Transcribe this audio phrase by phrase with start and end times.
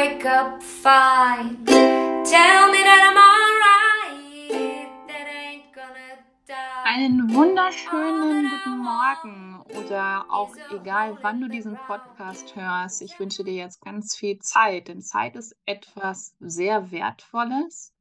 [0.00, 1.62] wake up fine.
[1.66, 4.88] Tell me that I'm alright.
[5.08, 6.84] That ain't gonna die.
[6.84, 13.02] Einen wunderschönen guten Morgen oder auch egal, wann du diesen Podcast hörst.
[13.02, 17.92] Ich wünsche dir jetzt ganz viel Zeit, denn Zeit ist etwas sehr Wertvolles.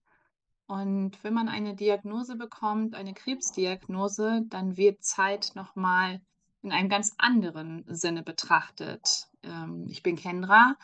[0.68, 6.22] Und wenn man eine Diagnose bekommt, eine Krebsdiagnose, dann wird Zeit nochmal
[6.62, 9.28] in einem ganz anderen Sinne betrachtet.
[9.44, 10.78] Ähm, ich bin Kendra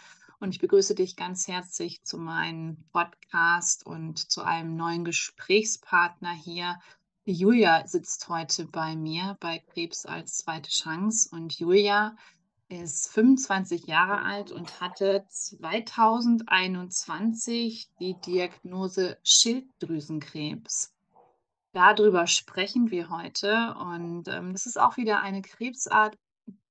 [0.45, 6.80] und ich begrüße dich ganz herzlich zu meinem Podcast und zu einem neuen Gesprächspartner hier.
[7.26, 12.16] Julia sitzt heute bei mir bei Krebs als zweite Chance und Julia
[12.70, 20.93] ist 25 Jahre alt und hatte 2021 die Diagnose Schilddrüsenkrebs.
[21.73, 26.16] Darüber sprechen wir heute und ähm, das ist auch wieder eine Krebsart,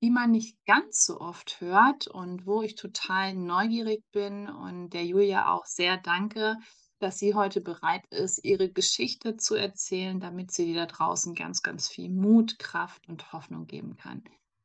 [0.03, 5.05] die man nicht ganz so oft hört und wo ich total neugierig bin und der
[5.05, 6.57] Julia auch sehr danke,
[6.99, 11.63] dass sie heute bereit ist, ihre Geschichte zu erzählen, damit sie dir da draußen ganz,
[11.63, 14.23] ganz viel Mut, Kraft und Hoffnung geben kann.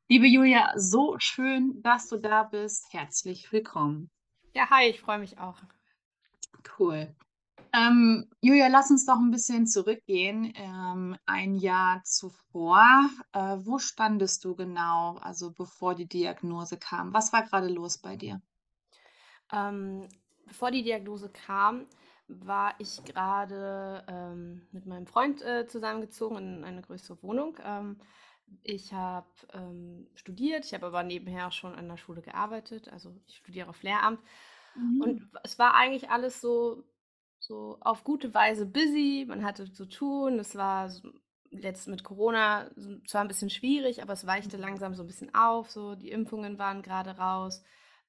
[0.10, 2.86] Liebe Julia, so schön, dass du da bist.
[2.92, 4.10] Herzlich willkommen.
[4.54, 5.58] Ja, hi, ich freue mich auch.
[6.78, 7.16] Cool.
[7.74, 10.52] Ähm, Julia, lass uns doch ein bisschen zurückgehen.
[10.56, 17.14] Ähm, ein Jahr zuvor, äh, wo standest du genau, also bevor die Diagnose kam?
[17.14, 18.42] Was war gerade los bei dir?
[19.52, 20.08] Ähm,
[20.46, 21.86] bevor die Diagnose kam,
[22.28, 27.58] war ich gerade ähm, mit meinem Freund äh, zusammengezogen in eine größere Wohnung.
[27.64, 27.98] Ähm,
[28.64, 33.38] ich habe ähm, studiert, ich habe aber nebenher schon an der Schule gearbeitet, also ich
[33.38, 34.20] studiere auf Lehramt.
[34.76, 35.02] Mhm.
[35.02, 36.84] Und es war eigentlich alles so
[37.50, 40.38] so auf gute Weise busy, man hatte zu tun.
[40.38, 40.92] Es war
[41.50, 42.70] jetzt mit Corona
[43.08, 45.72] zwar ein bisschen schwierig, aber es weichte langsam so ein bisschen auf.
[45.72, 47.64] So die Impfungen waren gerade raus.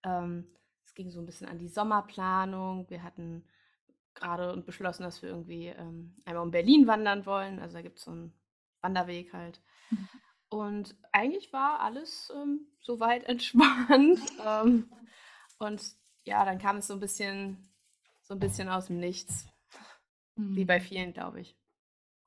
[0.04, 0.46] Ähm,
[0.84, 2.90] es ging so ein bisschen an die Sommerplanung.
[2.90, 3.48] Wir hatten
[4.12, 7.60] gerade beschlossen, dass wir irgendwie ähm, einmal um Berlin wandern wollen.
[7.60, 8.34] Also da gibt es so einen
[8.82, 9.62] Wanderweg halt.
[9.88, 10.08] Mhm.
[10.50, 14.20] Und eigentlich war alles ähm, soweit entspannt.
[14.44, 14.92] ähm,
[15.58, 15.82] und
[16.24, 17.69] ja, dann kam es so ein bisschen
[18.30, 19.48] so ein bisschen aus dem Nichts.
[20.54, 20.80] Wie bei Mhm.
[20.80, 21.56] vielen, glaube ich.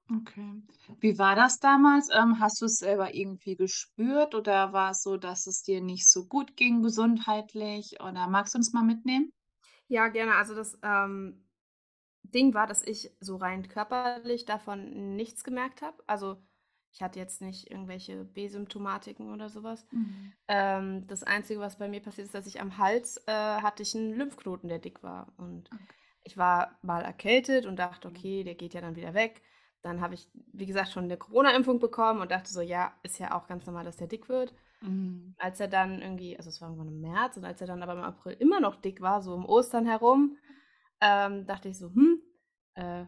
[0.10, 0.62] Okay.
[1.02, 2.08] Wie war das damals?
[2.10, 6.10] Ähm, hast du es selber irgendwie gespürt oder war es so, dass es dir nicht
[6.10, 8.00] so gut ging gesundheitlich?
[8.00, 9.34] Oder magst du uns mal mitnehmen?
[9.88, 10.36] Ja, gerne.
[10.36, 11.46] Also das ähm,
[12.24, 16.04] Ding war, dass ich so rein körperlich davon nichts gemerkt habe.
[16.08, 16.44] Also
[16.94, 19.86] ich hatte jetzt nicht irgendwelche B-Symptomatiken oder sowas.
[19.92, 20.34] Mhm.
[20.48, 23.96] Ähm, das Einzige, was bei mir passiert ist, dass ich am Hals äh, hatte ich
[23.96, 25.34] einen Lymphknoten, der dick war.
[25.38, 25.84] Und Okay.
[26.24, 29.42] ich war mal erkältet und dachte, okay, der geht ja dann wieder weg.
[29.82, 33.36] Dann habe ich, wie gesagt, schon eine Corona-Impfung bekommen und dachte so, ja, ist ja
[33.36, 34.54] auch ganz normal, dass der dick wird.
[34.82, 35.34] Mhm.
[35.40, 37.94] Als er dann irgendwie, also es war irgendwann im März und als er dann aber
[37.94, 40.38] im April immer noch dick war, so um Ostern herum,
[41.02, 42.22] ähm, dachte ich so, hm,
[42.76, 43.06] äh,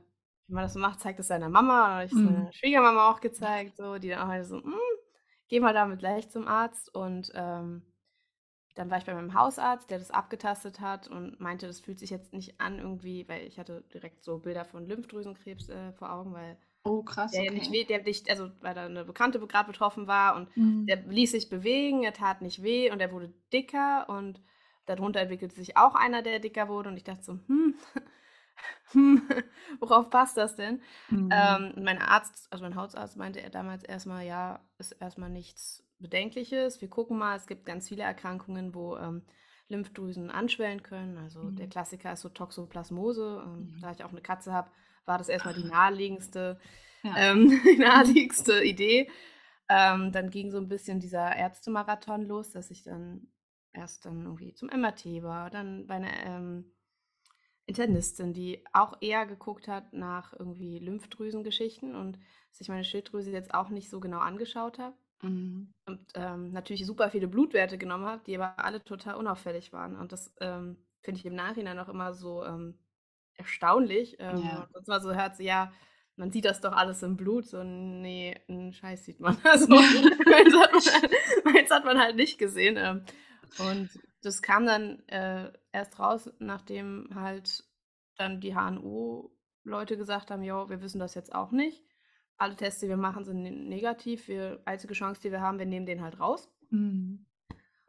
[0.48, 1.86] wie man das so macht, zeigt es seiner Mama.
[1.88, 2.24] Und habe ich es Mhm.
[2.24, 4.74] meiner Schwiegermama auch gezeigt, so, die dann auch halt so, hm,
[5.48, 6.94] geh mal damit gleich zum Arzt.
[6.96, 7.84] Und ähm,
[8.76, 12.10] dann war ich bei meinem Hausarzt, der das abgetastet hat und meinte, das fühlt sich
[12.10, 16.34] jetzt nicht an irgendwie, weil ich hatte direkt so Bilder von Lymphdrüsenkrebs äh, vor Augen,
[16.34, 17.74] weil Oh, krass, der nicht okay.
[17.74, 20.90] weh, der nicht, also weil da eine Bekannte gerade betroffen war und Mhm.
[20.90, 24.42] der ließ sich bewegen, er tat nicht weh und er wurde dicker und
[24.86, 27.76] darunter entwickelte sich auch einer, der dicker wurde und ich dachte so, hm,
[28.92, 29.22] hm,
[29.80, 30.82] worauf passt das denn?
[31.12, 31.30] Mhm.
[31.30, 36.82] Ähm, mein Arzt, also mein Hausarzt meinte er damals erstmal, ja, ist erstmal nichts Bedenkliches.
[36.82, 39.24] Wir gucken mal, es gibt ganz viele Erkrankungen, wo ähm,
[39.70, 41.18] Lymphdrüsen anschwellen können.
[41.18, 41.68] Also der Mhm.
[41.68, 43.44] Klassiker ist so Toxoplasmose.
[43.46, 43.82] Ähm, Mhm.
[43.82, 44.70] Da ich auch eine Katze habe,
[45.06, 46.60] war das erstmal die naheliegendste,
[47.04, 47.16] Ja.
[47.16, 49.10] ähm, die naheliegendste Idee.
[49.70, 53.28] Ähm, dann ging so ein bisschen dieser Ärztemarathon los, dass ich dann
[53.74, 56.72] erst dann irgendwie zum MRT war, dann bei einer ähm,
[57.68, 62.20] Internistin, die auch eher geguckt hat nach irgendwie Lymphdrüsengeschichten und
[62.52, 64.94] sich meine Schilddrüse jetzt auch nicht so genau angeschaut hat.
[65.22, 65.74] Mhm.
[65.86, 69.96] Und ähm, natürlich super viele Blutwerte genommen hat, die aber alle total unauffällig waren.
[69.96, 72.78] Und das ähm, finde ich im Nachhinein auch immer so ähm,
[73.36, 74.18] erstaunlich.
[74.20, 74.64] Ähm, Ja.
[74.64, 75.72] und sonst mal so hört sie, ja,
[76.18, 77.46] man sieht das doch alles im Blut.
[77.48, 79.38] So, nee, einen Scheiß sieht man.
[79.44, 82.78] Also, meins, hat man, meins hat man halt nicht gesehen.
[82.78, 83.02] Ähm,
[83.60, 83.90] und
[84.22, 87.64] das kam dann äh, erst raus, nachdem halt
[88.18, 91.84] dann die HNO-Leute gesagt haben, ja, wir wissen das jetzt auch nicht.
[92.38, 94.28] Alle Tests, die wir machen, sind ne- negativ.
[94.28, 96.50] Wir, einzige Chance, die wir haben, wir nehmen den halt raus.
[96.70, 97.26] Mhm.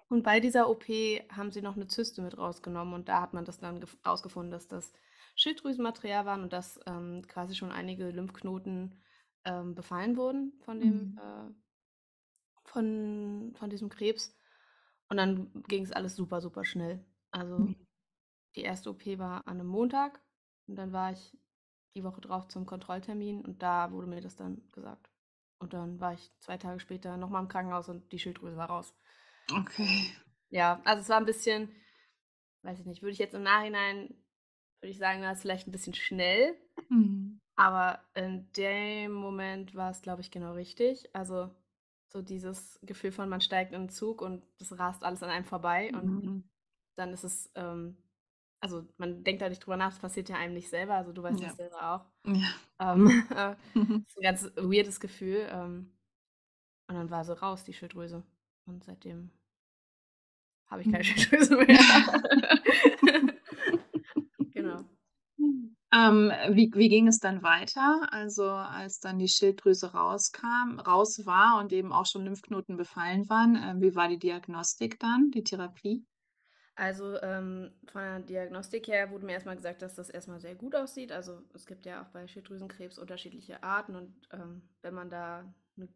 [0.08, 0.84] Und bei dieser OP
[1.30, 4.52] haben sie noch eine Zyste mit rausgenommen und da hat man das dann gef- rausgefunden,
[4.52, 4.92] dass das
[5.34, 8.94] Schilddrüsenmaterial waren und dass ähm, quasi schon einige Lymphknoten
[9.44, 11.18] ähm, befallen wurden von dem Mhm.
[11.18, 11.54] äh,
[12.64, 14.36] von, von diesem Krebs.
[15.08, 17.04] Und dann ging es alles super, super schnell.
[17.36, 17.86] Also Mhm.
[18.56, 20.22] die erste OP war an einem Montag
[20.68, 21.38] und dann war ich
[21.96, 25.10] die Woche drauf zum Kontrolltermin und da wurde mir das dann gesagt.
[25.60, 28.94] Und dann war ich zwei Tage später nochmal im Krankenhaus und die Schilddrüse war raus.
[29.50, 30.14] Okay.
[30.50, 31.74] Ja, also es war ein bisschen,
[32.62, 34.08] weiß ich nicht, würde ich jetzt im Nachhinein,
[34.80, 36.56] würde ich sagen, war es vielleicht ein bisschen schnell,
[36.90, 37.38] Mhm.
[37.56, 41.14] aber in dem Moment war es, glaube ich, genau richtig.
[41.14, 41.54] Also
[42.08, 45.44] so dieses Gefühl von, man steigt in 'n Zug und das rast alles an einem
[45.44, 46.42] vorbei und Mhm.
[46.96, 47.98] Dann ist es, ähm
[48.60, 51.22] also man denkt da nicht drüber nach, das passiert ja einem nicht selber, also du
[51.22, 51.52] weißt Ja.
[51.52, 52.06] das selber auch.
[52.24, 52.50] Ja.
[52.80, 53.52] Ähm, äh,
[54.08, 55.92] ist 'n ganz weirdes Gefühl, ähm,
[56.88, 58.24] und dann war sie raus, die Schilddrüse.
[58.66, 59.32] Und seitdem
[60.68, 61.04] habe ich keine Mhm.
[61.04, 61.78] Schilddrüse mehr.
[64.54, 64.86] Genau.
[65.92, 68.08] Ähm, wie wie ging es dann weiter?
[68.12, 73.56] Also, als dann die Schilddrüse rauskam raus war und eben auch schon Lymphknoten befallen waren,
[73.56, 76.04] ähm, wie war die Diagnostik dann, die Therapie?
[76.78, 80.40] Also, ähm, von der Diagnostik her wurde mir erst mal gesagt, dass das erst mal
[80.40, 81.10] sehr gut aussieht.
[81.10, 85.88] Also, es gibt ja auch bei Schilddrüsenkrebs unterschiedliche Arten und, ähm, wenn man da 'ne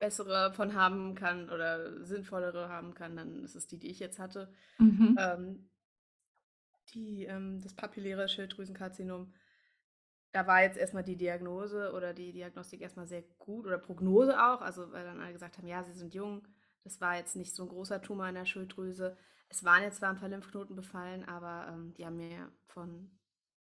[0.00, 4.18] bessere von haben kann oder sinnvollere haben kann, dann ist es die, die ich jetzt
[4.20, 4.52] hatte.
[4.80, 5.18] Mhm.
[5.18, 5.70] Ähm,
[6.94, 9.32] die, ähm das papilläre Schilddrüsenkarzinom,
[10.32, 13.78] da war jetzt erst mal die Diagnose oder die Diagnostik erst mal sehr gut oder
[13.78, 16.46] Prognose auch, also weil dann alle gesagt haben: „Ja, Sie sind jung.“
[16.84, 19.16] Das war jetzt nicht so 'n großer Tumor in der Schilddrüse.
[19.50, 23.18] Es waren jetzt zwar 'n paar Lymphknoten befallen, aber, ähm, die haben mir von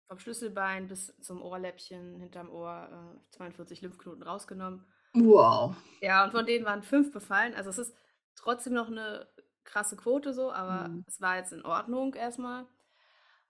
[0.08, 4.86] vom Schlüsselbein bis zum Ohrläppchen hinterm Ohr, äh, 42 Lymphknoten rausgenommen.
[5.16, 5.76] Wow.
[6.02, 7.54] Ja, und von denen waren 5 befallen.
[7.56, 7.96] Also, es ist
[8.36, 9.28] trotzdem noch 'ne
[9.66, 11.04] krasse Quote so, aber Mhm.
[11.06, 12.68] es war jetzt in Ordnung erst mal.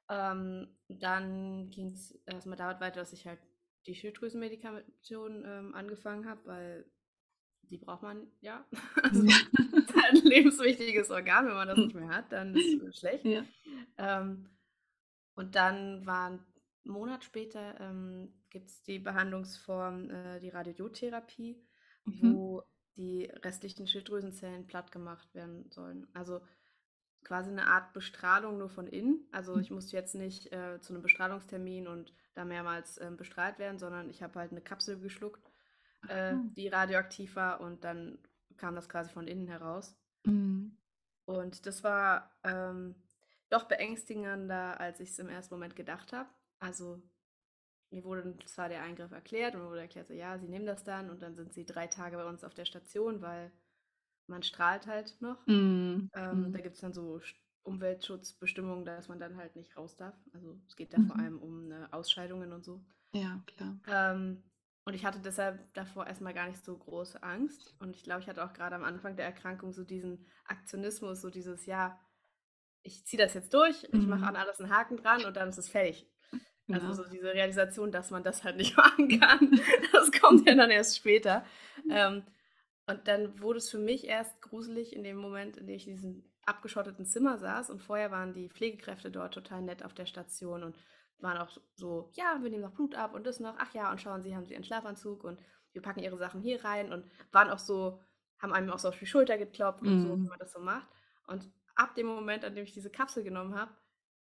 [0.09, 3.39] Ähm, dann ging's erst mal damit weiter, dass ich halt
[3.87, 6.91] die Schilddrüsenmedikation, ähm, angefangen habe, weil
[7.69, 8.65] die braucht man ja.
[9.03, 9.39] Also, Ja.
[9.95, 11.47] halt 'n lebenswichtiges Organ.
[11.47, 13.25] Wenn man das nicht mehr hat, dann ist es schlecht.
[13.25, 13.49] Ja.
[13.97, 14.49] Ähm,
[15.35, 16.45] und dann war 'n
[16.85, 21.63] Monat später, ähm, gibt's die Behandlungsform, äh, die Radiojodtherapie,
[22.07, 22.49] Mhm.
[22.51, 22.63] wo
[22.97, 26.07] die restlichen Schilddrüsenzellen plattgemacht werden sollen.
[26.15, 26.41] Also,
[27.25, 29.27] quasi 'ne Art Bestrahlung nur von innen.
[29.33, 29.61] Also, Hm.
[29.61, 34.09] ich musste jetzt nicht, äh, zu 'nem Bestrahlungstermin und da mehrmals, ähm, bestrahlt werden, sondern
[34.09, 35.48] ich habe halt 'ne Kapsel geschluckt,
[36.07, 36.49] äh, Aha.
[36.55, 38.19] die radioaktiv war und dann
[38.57, 39.97] kam das quasi von innen heraus.
[40.25, 40.77] Mhm.
[41.25, 42.95] Und das war, ähm,
[43.49, 46.29] doch beängstigender, als ich's im ersten Moment gedacht habe.
[46.59, 47.01] Also,
[47.91, 50.83] mir wurde zwar der Eingriff erklärt und mir wurde erklärt so: „Ja, Sie nehmen das
[50.83, 53.51] dann und dann sind Sie 3 Tage bei uns auf der Station, weil
[54.27, 56.09] man strahlt halt noch.“ Mhm.
[56.15, 56.61] Ähm, da Mhm.
[56.61, 60.15] gibt's dann so sch Umweltschutzbestimmungen, dass man dann halt nicht raus darf.
[60.33, 61.19] Also, es geht da vor Mhm.
[61.19, 62.85] allem um, ne, Ausscheidungen und so.
[63.13, 63.79] Ja, klar.
[63.87, 64.43] Ähm,
[64.89, 67.75] und ich hatte deshalb davor erst mal gar nicht so große Angst.
[67.79, 71.29] Und ich glaube, ich hatte auch grade am Anfang der Erkrankung so diesen Aktionismus, so
[71.29, 72.01] dieses: „Ja,
[72.83, 74.37] ich ziehe das jetzt durch, ich mache an Mhm.
[74.37, 76.09] alles 'n Haken dran und dann ist es fertig.“
[76.71, 76.95] Also, Genau.
[76.95, 79.61] so diese Realisation, dass man das halt nicht machen kann,
[79.93, 81.45] das kommt ja dann erst später.
[81.89, 82.23] Ähm,
[82.87, 85.93] und dann wurde es für mich erst gruselig in dem Moment, in dem ich in
[85.95, 90.63] diesem abgeschotteten Zimmer saß und vorher waren die Pflegekräfte dort total nett auf der Station
[90.63, 90.75] und
[91.21, 93.55] waren auch so: „Ja, wir nehmen noch Blut ab und das noch.
[93.59, 95.41] Ach ja, und schauen Sie, haben Sie Ihren Schlafanzug und
[95.73, 98.01] wir packen Ihre Sachen hier rein.“ Und waren auch so
[98.39, 100.29] haben einem auch so auf die Schulter geklopft und so, wie Mhm.
[100.29, 100.87] man das so macht.
[101.27, 103.75] Und ab dem Moment, an dem ich diese Kapsel genommen habe,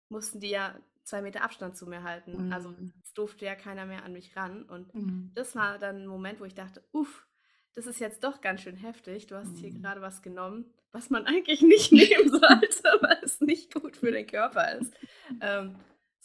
[0.09, 2.45] mussten die ja 2 Meter Abstand zu mir halten.
[2.50, 3.03] Also, Mhm.
[3.03, 4.63] es durfte ja keiner mehr an mich ran.
[4.63, 5.35] Und Mhm.
[5.35, 7.27] das war dann 'n Moment, wo ich dachte: „Uff,
[7.73, 9.27] das ist jetzt doch ganz schön heftig.
[9.27, 9.81] Du hast hier Mhm.
[9.81, 14.27] grade was genommen, was man eigentlich nicht nehmen sollte, weil es nicht gut für den
[14.27, 14.93] Körper ist.“
[15.41, 15.75] Ähm,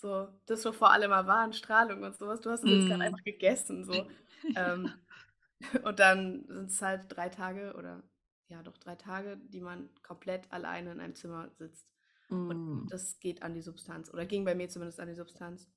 [0.00, 2.40] so, das, wovor alle immer warnen, Strahlung und so was.
[2.40, 3.12] Du hast es jetzt grad Mhm.
[3.12, 4.08] einfach gegessen so.
[4.54, 5.06] Ähm,
[5.84, 8.02] und dann sind's halt 3 Tage oder
[8.48, 11.88] ja doch 3 Tage, die man komplett alleine in einem Zimmer sitzt.
[12.48, 12.88] Und Mhm.
[12.88, 15.68] das geht an die Substanz oder ging bei mir zumindest an die Substanz.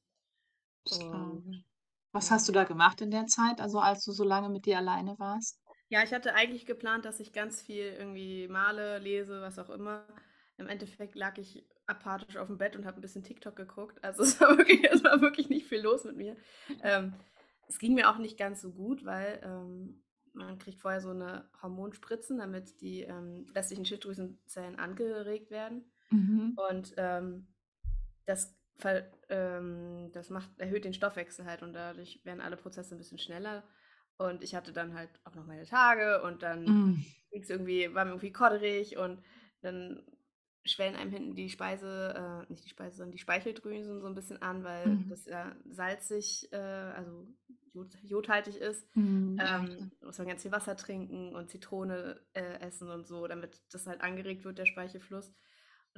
[0.92, 1.66] Und.
[2.13, 4.78] Was hast du da gemacht in der Zeit, also, als du so lange mit dir
[4.78, 5.58] alleine warst?
[5.94, 10.08] Ja, ich hatte eigentlich geplant, dass ich ganz viel irgendwie male, lese, was auch immer.
[10.56, 14.03] Im Endeffekt lag ich apathisch aufm Bett und habe 'n bisschen TikTok geguckt.
[14.03, 16.38] Also, es war wirklich es war wirklich nicht viel los mit mir.
[16.81, 17.19] Ähm,
[17.67, 21.50] es ging mir auch nicht ganz so gut, weil, ähm, man kriegt vorher so 'ne
[21.62, 25.91] Hormonspritzen, damit die, ähm, restlichen Schilddrüsenzellen angeregt werden.
[26.12, 26.57] Mhm.
[26.57, 27.55] Und, ähm,
[28.25, 28.57] das
[29.29, 33.63] ähm, das macht erhöht den Stoffwechsel halt und dadurch werden alle Prozesse 'n bisschen schneller.
[34.17, 37.12] Und ich hatte dann halt auch noch meine Tage und dann Mhm.
[37.31, 39.24] irgendwie war mir irgendwie kodderig und
[39.62, 40.05] dann
[40.65, 44.41] schwellen einem hinten die Speise äh, nicht die Speise, sondern die Speicheldrüsen so 'n bisschen
[44.41, 45.10] an, weil Mhm.
[45.10, 47.27] das ja salzig, äh, also
[47.74, 48.88] jod jodhaltig ist.
[48.96, 49.50] Mhm.
[49.51, 53.62] Ja, Ähm, muss man ganz viel Wasser trinken und Zitrone, äh, essen und so, damit
[53.74, 55.34] das halt angeregt wird, der Speichelfluss.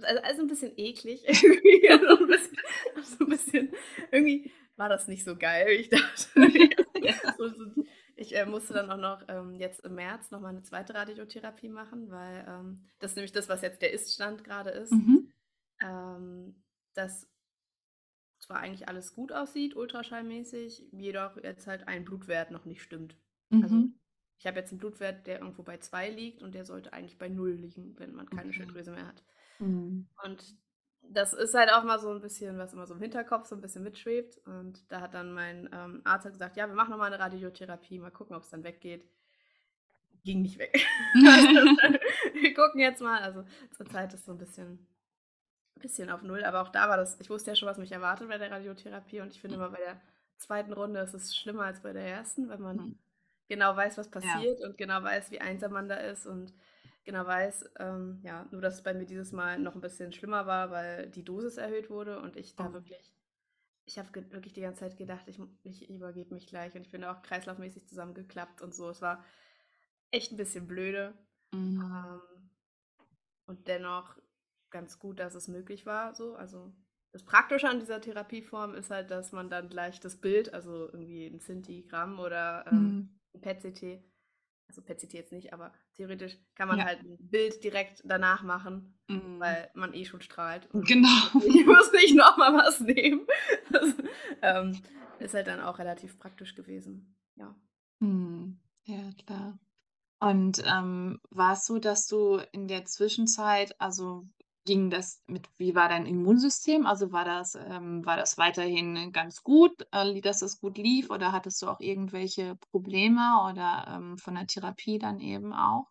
[0.01, 1.23] also, also ein bisschen eklig.
[1.27, 1.89] Irgendwie.
[1.89, 2.57] Also ein bisschen,
[3.03, 3.71] so ein bisschen,
[4.11, 6.29] irgendwie war das nicht so geil, wie ich dachte.
[7.37, 7.65] so, so,
[8.15, 12.09] ich äh, musste dann auch noch ähm, jetzt im März nochmal eine zweite Radiotherapie machen,
[12.11, 14.99] weil ähm, das ist nämlich das, was jetzt der Iststand gerade ist.
[14.99, 15.33] Mhm.
[15.81, 17.29] Ähm, dass
[18.39, 23.17] zwar eigentlich alles gut aussieht, ultraschallmäßig, jedoch jetzt halt ein Blutwert noch nicht stimmt.
[23.59, 23.93] Also Mhm.
[24.39, 27.29] ich habe jetzt einen Blutwert, der irgendwo bei 2 liegt und der sollte eigentlich bei
[27.29, 28.53] 0 liegen, wenn man keine Okay.
[28.53, 29.23] Schilddrüse mehr hat.
[29.59, 30.07] Mhm.
[30.23, 30.57] Und
[31.03, 33.61] das ist halt auch mal so ein bisschen, was immer so im Hinterkopf so ein
[33.61, 34.37] bisschen mitschwebt.
[34.45, 37.99] Und da hat dann mein ähm, Arzt halt gesagt, ja, wir machen nochmal eine Radiotherapie,
[37.99, 39.05] mal gucken, ob es dann weggeht.
[40.23, 40.73] Ging nicht weg.
[41.13, 43.21] wir gucken jetzt mal.
[43.21, 43.43] Also
[43.75, 44.87] zurzeit ist so ein bisschen,
[45.81, 46.43] bisschen auf Null.
[46.45, 49.19] Aber auch da war das, ich wusste ja schon, was mich erwartet bei der Radiotherapie.
[49.21, 49.99] Und ich finde immer bei der
[50.37, 52.99] zweiten Runde ist es schlimmer als bei der ersten, weil man Mhm.
[53.49, 54.11] genau weiß, was Ja.
[54.19, 56.53] passiert und genau weiß, wie einsam man da ist und
[57.03, 60.45] genau weiß, ähm, ja, nur dass es bei mir dieses Mal noch ein bisschen schlimmer
[60.45, 62.73] war, weil die Dosis erhöht wurde und ich da Oh.
[62.73, 63.13] wirklich,
[63.85, 67.03] ich habe wirklich die ganze Zeit gedacht, ich, ich übergebe mich gleich und ich bin
[67.03, 68.89] auch kreislaufmäßig zusammengeklappt und so.
[68.89, 69.23] Es war
[70.11, 71.13] echt ein bisschen blöde.
[71.53, 71.93] Mhm.
[71.93, 72.21] Ähm,
[73.45, 74.17] und dennoch
[74.69, 76.15] ganz gut, dass es möglich war.
[76.15, 76.35] So.
[76.35, 76.73] Also
[77.11, 81.27] das Praktische an dieser Therapieform ist halt, dass man dann gleich das Bild, also irgendwie
[81.27, 83.19] ein Sintigramm oder ähm, Mhm.
[83.35, 84.03] ein PET-CT,
[84.73, 86.85] also PET-CT jetzt nicht, aber theoretisch kann man Ja.
[86.85, 89.39] halt ein Bild direkt danach machen, Mhm.
[89.39, 90.67] weil man eh schon strahlt.
[90.73, 91.07] Und Genau.
[91.61, 93.27] ich muss nicht nochmal was nehmen.
[93.71, 93.93] Das
[94.41, 94.81] ähm,
[95.19, 97.15] ist halt dann auch relativ praktisch gewesen.
[97.35, 97.55] Ja.
[97.99, 98.59] Mhm.
[98.85, 99.59] Ja, klar.
[100.19, 104.27] Und ähm, war es so, dass du in der Zwischenzeit, also
[104.65, 106.85] ging das mit, wie war dein Immunsystem?
[106.85, 111.31] Also war das, ähm, war das weiterhin ganz gut, äh, dass es gut lief, oder
[111.31, 115.87] hattest du auch irgendwelche Probleme oder ähm, von der Therapie dann eben auch?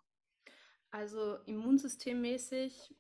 [0.91, 2.95] Also immunsystemmäßig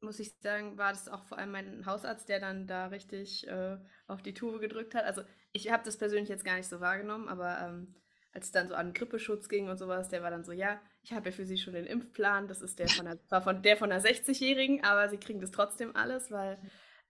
[0.00, 3.78] muss ich sagen, war das auch vor allem mein Hausarzt, der dann da richtig äh,
[4.06, 5.04] auf die Tube gedrückt hat.
[5.04, 5.22] Also
[5.52, 7.94] ich habe das persönlich jetzt gar nicht so wahrgenommen, aber ähm,
[8.38, 11.12] als es dann so an Grippeschutz ging und sowas, der war dann so, ja, ich
[11.12, 13.76] habe ja für Sie schon den Impfplan, das ist der von der, zwar von der
[13.76, 16.56] von der 60-Jährigen, aber Sie kriegen das trotzdem alles, weil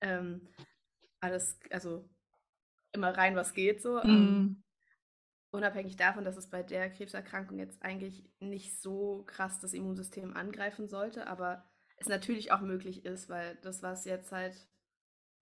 [0.01, 0.49] ähm,
[1.21, 2.09] alles, also
[2.93, 4.01] immer rein, was geht so.
[4.01, 4.63] Ähm, Mhm.
[5.51, 10.89] Unabhängig davon, dass es bei der Krebserkrankung jetzt eigentlich nicht so krass das Immunsystem angreifen
[10.89, 11.65] sollte, aber
[11.97, 14.55] es natürlich auch möglich ist, weil das, was jetzt halt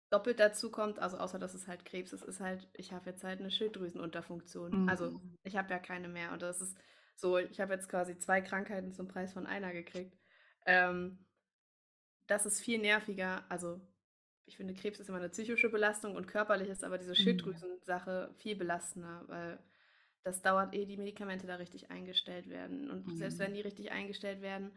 [0.09, 3.23] doppelt dazu kommt, also außer dass es halt Krebs ist, ist halt, ich habe jetzt
[3.23, 4.81] halt eine Schilddrüsenunterfunktion.
[4.85, 5.37] Also Mhm.
[5.43, 6.77] ich habe ja keine mehr und das ist
[7.15, 10.17] so, ich habe jetzt quasi zwei Krankheiten zum Preis von einer gekriegt.
[10.65, 11.25] Ähm,
[12.27, 13.43] das ist viel nerviger.
[13.49, 13.81] Also
[14.45, 17.19] ich finde, Krebs ist immer eine psychische Belastung und körperlich ist aber diese Mhm.
[17.23, 19.59] Schilddrüsensache viel belastender, weil
[20.23, 22.89] das dauert, ehe die Medikamente da richtig eingestellt werden.
[22.89, 23.39] Und selbst Mhm.
[23.39, 24.71] wenn die richtig eingestellt werden,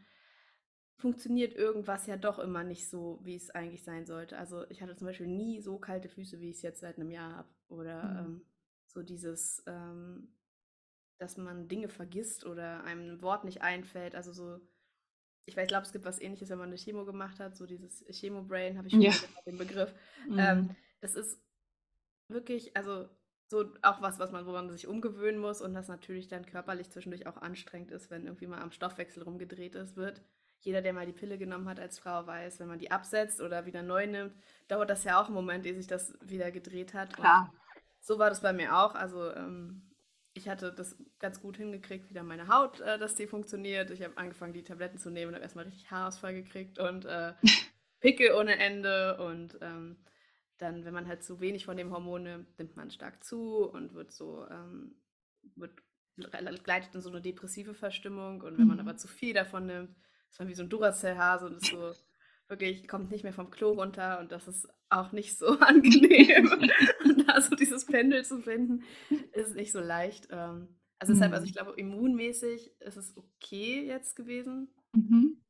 [0.98, 4.38] funktioniert irgendwas ja doch immer nicht so, wie es eigentlich sein sollte.
[4.38, 7.10] Also ich hatte zum Beispiel nie so kalte Füße, wie ich es jetzt seit einem
[7.10, 7.48] Jahr habe.
[7.68, 8.26] Oder Mhm.
[8.26, 8.42] ähm,
[8.86, 10.28] so dieses, ähm,
[11.18, 14.14] dass man Dinge vergisst oder einem ein Wort nicht einfällt.
[14.14, 14.60] Also so,
[15.46, 18.04] ich weiß, glaube, es gibt was ähnliches, wenn man eine Chemo gemacht hat, so dieses
[18.10, 19.12] Chemo-Brain, habe ich schon Ja.
[19.46, 19.94] den Begriff.
[20.36, 20.76] Ähm, Mhm.
[21.00, 21.40] das ist
[22.28, 23.08] wirklich, also
[23.48, 26.90] so auch was, was man, wo man sich umgewöhnen muss und das natürlich dann körperlich
[26.90, 30.22] zwischendurch auch anstrengend ist, wenn irgendwie mal am Stoffwechsel rumgedreht ist, wird.
[30.62, 33.66] Jeder, der mal die Pille genommen hat als Frau, weiß, wenn man die absetzt oder
[33.66, 34.34] wieder neu nimmt,
[34.68, 37.18] dauert das ja auch einen Moment, ehe sich das wieder gedreht hat.
[37.18, 37.52] Und Klar.
[38.00, 38.94] so war das bei mir auch.
[38.94, 39.82] Also ähm,
[40.34, 43.90] ich hatte das ganz gut hingekriegt, wieder meine Haut, äh, dass die funktioniert.
[43.90, 47.34] Ich habe angefangen, die Tabletten zu nehmen und habe erstmal richtig Haarausfall gekriegt und äh,
[48.00, 49.18] Pickel ohne Ende.
[49.18, 49.96] Und ähm,
[50.58, 53.94] dann, wenn man halt zu wenig von dem Hormon nimmt, nimmt man stark zu und
[53.94, 54.94] wird so, ähm,
[55.56, 55.72] wird,
[56.64, 58.42] gleitet in so eine depressive Verstimmung.
[58.42, 58.88] Und wenn man Mhm.
[58.88, 59.96] aber zu viel davon nimmt,
[60.32, 61.92] ist man wie so ein Duracell-Hase und ist so
[62.48, 66.50] wirklich, kommt nicht mehr vom Klo runter und das ist auch nicht so angenehm.
[67.04, 68.82] und da so dieses Pendel zu finden,
[69.32, 70.28] ist nicht so leicht.
[70.30, 71.56] Ähm, also deshalb, also ich Mhm.
[71.56, 75.42] glaube, immunmäßig ist es okay jetzt gewesen, Mhm.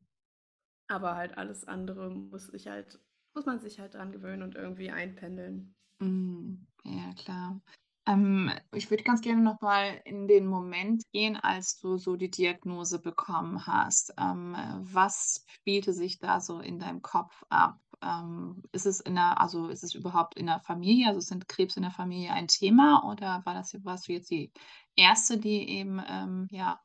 [0.88, 3.00] aber halt alles andere muss ich halt,
[3.34, 5.74] muss man sich halt dran gewöhnen und irgendwie einpendeln.
[6.00, 6.66] Mhm.
[6.84, 7.60] Ja, klar.
[8.06, 12.30] Ähm, ich würde ganz gerne noch mal in den Moment gehen, als du so die
[12.30, 14.12] Diagnose bekommen hast.
[14.18, 17.78] Ähm, was spielte sich da so in deinem Kopf ab?
[18.02, 21.06] Ähm, ist es in der, also ist es überhaupt in der Familie?
[21.08, 24.50] Also sind Krebs in der Familie ein Thema oder war das, warst du jetzt die
[24.96, 26.80] erste, die eben ähm, ja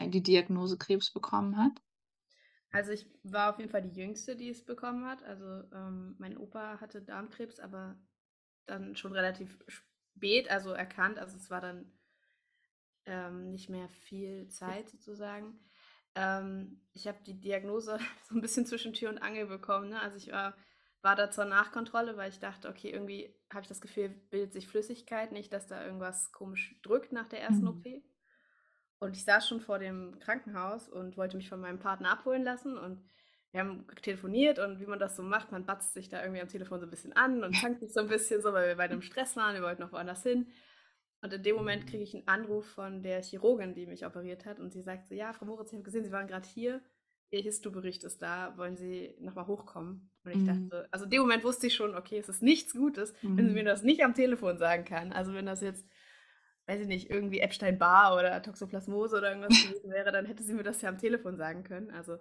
[0.00, 1.72] die Diagnose Krebs bekommen hat?
[2.70, 5.22] Also ich war auf jeden Fall die Jüngste, die es bekommen hat.
[5.24, 7.96] Also ähm, mein Opa hatte Darmkrebs, aber
[8.66, 9.95] dann schon relativ spät,
[10.50, 11.18] also erkannt.
[11.18, 11.92] Also es war dann
[13.06, 15.58] ähm, nicht mehr viel Zeit sozusagen.
[16.16, 19.90] ähm, ich habe die Diagnose so ein bisschen zwischen Tür und Angel bekommen.
[19.90, 20.00] Ne?
[20.00, 20.56] Also ich war,
[21.02, 24.66] war da zur Nachkontrolle, weil ich dachte, okay, irgendwie habe ich das Gefühl, bildet sich
[24.68, 27.68] Flüssigkeit, nicht, dass da irgendwas komisch drückt nach der ersten Mhm.
[27.68, 28.04] OP.
[28.98, 32.78] Und ich saß schon vor dem Krankenhaus und wollte mich von meinem Partner abholen lassen
[32.78, 33.04] und
[33.56, 36.48] wir haben telefoniert und wie man das so macht, man batzt sich da irgendwie am
[36.48, 38.94] Telefon so ein bisschen an und zankt sich so ein bisschen so, weil wir beide
[38.94, 40.46] im Stress waren, wir wollten noch woanders hin.
[41.22, 44.60] Und in dem Moment kriege ich einen Anruf von der Chirurgin, die mich operiert hat
[44.60, 46.82] und sie sagt so, ja, Frau Moritz, ich habe gesehen, Sie waren gerade hier,
[47.30, 50.10] Ihr Histobericht ist da, wollen Sie nochmal hochkommen?
[50.24, 50.44] Und ich Mhm.
[50.44, 53.54] dachte, also in dem Moment wusste ich schon, okay, es ist nichts Gutes, wenn sie
[53.54, 53.66] mir Mhm.
[53.66, 55.12] das nicht am Telefon sagen kann.
[55.12, 55.86] Also wenn das jetzt
[56.66, 60.64] weiß ich nicht, irgendwie Epstein-Barr oder Toxoplasmose oder irgendwas gewesen wäre, dann hätte sie mir
[60.64, 61.90] das ja am Telefon sagen können.
[61.90, 62.18] Also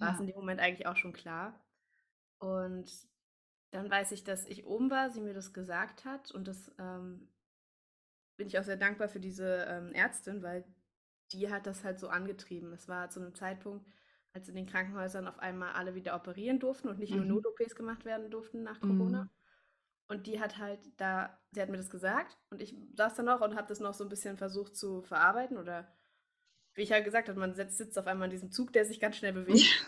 [0.00, 0.20] war es Ja.
[0.20, 1.60] in dem Moment eigentlich auch schon klar.
[2.40, 2.90] Und
[3.72, 7.28] dann weiß ich, dass ich oben war, sie mir das gesagt hat und das ähm,
[8.36, 10.64] bin ich auch sehr dankbar für diese ähm, Ärztin, weil
[11.32, 12.72] die hat das halt so angetrieben.
[12.72, 13.86] Es war zu einem Zeitpunkt,
[14.32, 17.28] als in den Krankenhäusern auf einmal alle wieder operieren durften und nicht nur Mhm.
[17.28, 19.24] Not-OPs gemacht werden durften nach Corona.
[19.24, 19.30] Mhm.
[20.08, 23.40] Und die hat halt da, sie hat mir das gesagt und ich saß da noch
[23.42, 25.86] und habe das noch so ein bisschen versucht zu verarbeiten oder
[26.80, 29.16] wie ich halt gesagt habe, man sitzt auf einmal in diesem Zug, der sich ganz
[29.16, 29.86] schnell bewegt.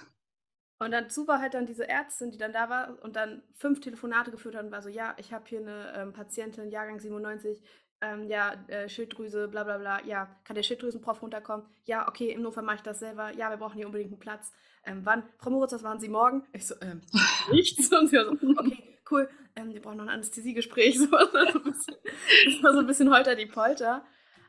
[0.79, 4.31] Und dazu war halt dann diese Ärztin, die dann da war und dann fünf Telefonate
[4.31, 7.63] geführt hat und war so, ja, ich habe hier eine ähm, Patientin, Jahrgang 97,
[8.03, 11.65] ähm, ja, äh, Schilddrüse, bla bla bla, ja, kann der Schilddrüsenprof runterkommen?
[11.85, 14.53] Ja, okay, im Notfall mache ich das selber, ja, wir brauchen hier unbedingt einen Platz.
[14.85, 15.23] Ähm, wann?
[15.39, 16.45] Frau Moritz, was waren Sie morgen?
[16.53, 17.01] Ich so, ähm,
[17.53, 17.91] nichts.
[17.93, 20.99] Und sie war so, okay, cool, ähm, wir brauchen noch ein Anästhesiegespräch.
[20.99, 21.97] So, das, war so ein bisschen,
[22.45, 24.05] das war so ein bisschen holter die Polter.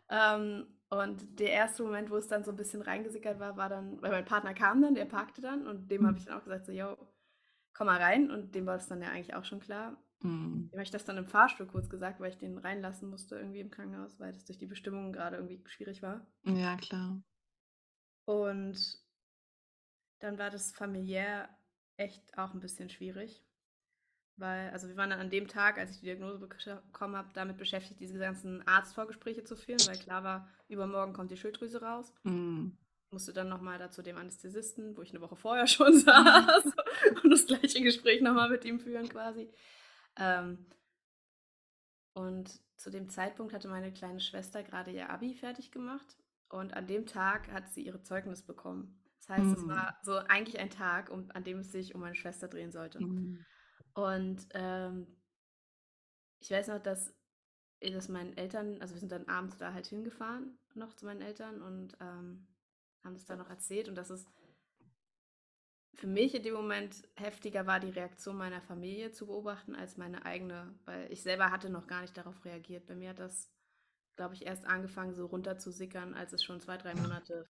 [0.10, 4.02] Ähm, und der erste Moment, wo es dann so ein bisschen reingesickert war, war dann,
[4.02, 6.66] weil mein Partner kam dann, der parkte dann und dem habe ich dann auch gesagt,
[6.66, 6.98] so, yo,
[7.74, 8.32] komm mal rein.
[8.32, 9.98] Und dem war es dann ja eigentlich auch schon klar.
[10.22, 10.70] Mhm.
[10.70, 13.60] Dem habe ich das dann im Fahrstuhl kurz gesagt, weil ich den reinlassen musste irgendwie
[13.60, 16.26] im Krankenhaus, weil das durch die Bestimmungen gerade irgendwie schwierig war.
[16.44, 17.22] Ja, klar.
[18.26, 19.04] Und
[20.20, 21.50] dann war das familiär
[21.98, 23.44] echt auch ein bisschen schwierig.
[24.36, 27.58] Weil, also wir waren dann an dem Tag, als ich die Diagnose bekommen habe, damit
[27.58, 32.14] beschäftigt, diese ganzen Arztvorgespräche zu führen, weil klar war, übermorgen kommt die Schilddrüse raus.
[32.24, 32.78] Mhm.
[33.12, 36.66] Musste dann nochmal dazu dem Anästhesisten, wo ich eine Woche vorher schon saß,
[37.24, 39.52] und das gleiche Gespräch nochmal mit ihm führen quasi.
[40.18, 40.66] Ähm,
[42.14, 46.18] und zu dem Zeitpunkt hatte meine kleine Schwester gerade ihr Abi fertig gemacht
[46.50, 49.00] und an dem Tag hat sie ihre Zeugnis bekommen.
[49.20, 49.70] Das heißt, es Mhm.
[49.70, 53.00] war so eigentlich ein Tag, um, an dem es sich um meine Schwester drehen sollte.
[53.00, 53.46] Mhm.
[53.94, 55.08] Und ähm,
[56.40, 57.14] ich weiß noch, dass,
[57.82, 61.62] dass meinen Eltern, also wir sind dann abends da halt hingefahren, noch zu meinen Eltern
[61.62, 62.48] und ähm,
[63.04, 64.26] haben das dann noch erzählt und dass es
[65.96, 70.26] für mich in dem Moment heftiger war, die Reaktion meiner Familie zu beobachten, als meine
[70.26, 72.88] eigene, weil ich selber hatte noch gar nicht darauf reagiert.
[72.88, 73.50] Bei mir hat das,
[74.16, 77.48] glaube ich, erst angefangen, so runter zu sickern, als es schon zwei, drei Monate.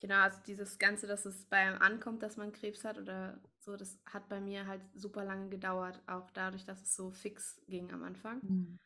[0.00, 3.76] Genau, also dieses Ganze, dass es bei einem ankommt, dass man Krebs hat oder so,
[3.76, 7.90] das hat bei mir halt super lange gedauert, auch dadurch, dass es so fix ging
[7.92, 8.40] am Anfang.
[8.42, 8.78] Mhm.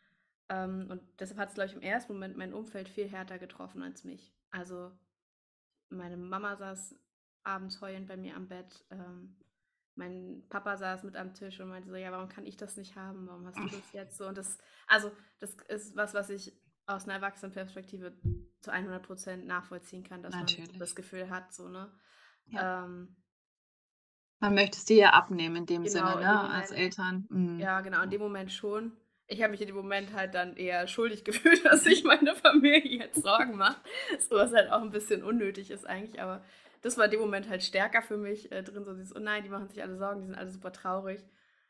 [0.48, 3.82] Ähm, und deshalb hat es, glaube ich, im ersten Moment mein Umfeld viel härter getroffen
[3.82, 4.32] als mich.
[4.50, 4.92] Also
[5.88, 6.94] meine Mama saß
[7.42, 8.84] abends heulend bei mir am Bett.
[8.90, 9.36] Ähm,
[9.96, 12.96] mein Papa saß mit am Tisch und meinte so, ja, warum kann ich das nicht
[12.96, 13.26] haben?
[13.26, 14.26] Warum hast du das jetzt so?
[14.26, 16.52] Und das, also, das ist was, was ich
[16.86, 18.12] aus einer Erwachsenenperspektive
[18.60, 20.78] zu 100 Prozent nachvollziehen kann, dass man Natürlich.
[20.78, 21.90] das Gefühl hat, so, ne?
[22.46, 22.84] Ja.
[22.84, 23.16] Ähm,
[24.40, 26.40] Man möchte es dir ja abnehmen in dem Genau, Sinne, in dem ne?
[26.50, 26.72] Als Moment.
[26.72, 27.26] Eltern.
[27.30, 27.60] Mhm.
[27.60, 28.92] Ja, genau, in dem Moment schon.
[29.26, 32.98] Ich habe mich in dem Moment halt dann eher schuldig gefühlt, dass sich meine Familie
[32.98, 33.80] jetzt Sorgen macht.
[34.28, 36.42] So was halt auch ein bisschen unnötig ist eigentlich, aber
[36.82, 39.42] das war in dem Moment halt stärker für mich äh, drin, so dieses, oh nein,
[39.44, 41.22] die machen sich alle Sorgen, die sind alle super traurig.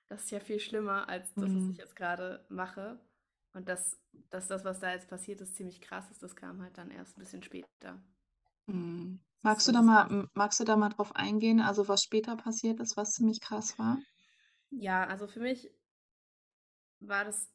[0.09, 1.71] Das ist ja viel schlimmer, als das, was Mhm.
[1.71, 3.01] ich jetzt gerade mache.
[3.53, 3.99] Und dass,
[4.31, 7.17] dass das, was da jetzt passiert ist, ziemlich krass ist, das kam halt dann erst
[7.17, 8.03] ein bisschen später.
[8.67, 9.21] Mhm.
[9.43, 12.97] Magst du da mal, magst du da mal drauf eingehen, also was später passiert ist,
[12.97, 13.99] was ziemlich krass war?
[14.71, 15.71] Ja, also für mich
[17.01, 17.51] war das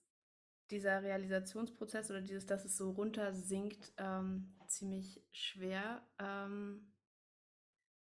[0.72, 6.92] dieser Realisationsprozess oder dieses, dass es so runtersinkt, ähm, ziemlich schwer, ähm,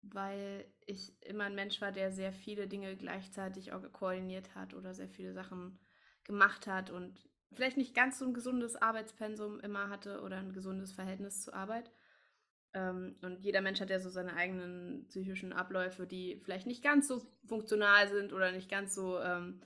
[0.03, 4.95] weil ich immer ein Mensch war, der sehr viele Dinge gleichzeitig auch koordiniert hat oder
[4.95, 5.79] sehr viele Sachen
[6.25, 10.93] gemacht hat und vielleicht nicht ganz so ein gesundes Arbeitspensum immer hatte oder ein gesundes
[10.93, 11.91] Verhältnis zur Arbeit.
[12.75, 17.09] Ähm, und jeder Mensch hat ja so seine eigenen psychischen Abläufe, die vielleicht nicht ganz
[17.09, 19.61] so funktional sind oder nicht ganz so, ähm,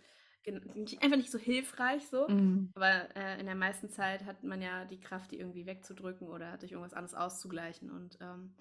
[0.74, 2.28] nicht, einfach nicht so hilfreich so.
[2.28, 2.70] Mhm.
[2.74, 6.58] Aber äh, in der meisten Zeit hat man ja die Kraft, die irgendwie wegzudrücken oder
[6.58, 7.90] durch irgendwas anderes auszugleichen.
[7.90, 8.54] Und ähm,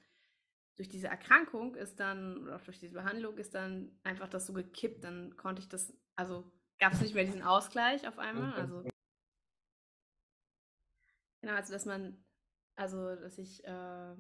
[0.76, 4.54] durch diese Erkrankung ist dann, oder auch durch diese Behandlung ist dann einfach das so
[4.54, 5.04] gekippt.
[5.04, 8.54] Dann konnte ich das, also gab es nicht mehr diesen Ausgleich auf einmal.
[8.54, 8.84] Also
[11.52, 12.18] Genau, also dass man
[12.76, 14.16] Also, dass ich äh,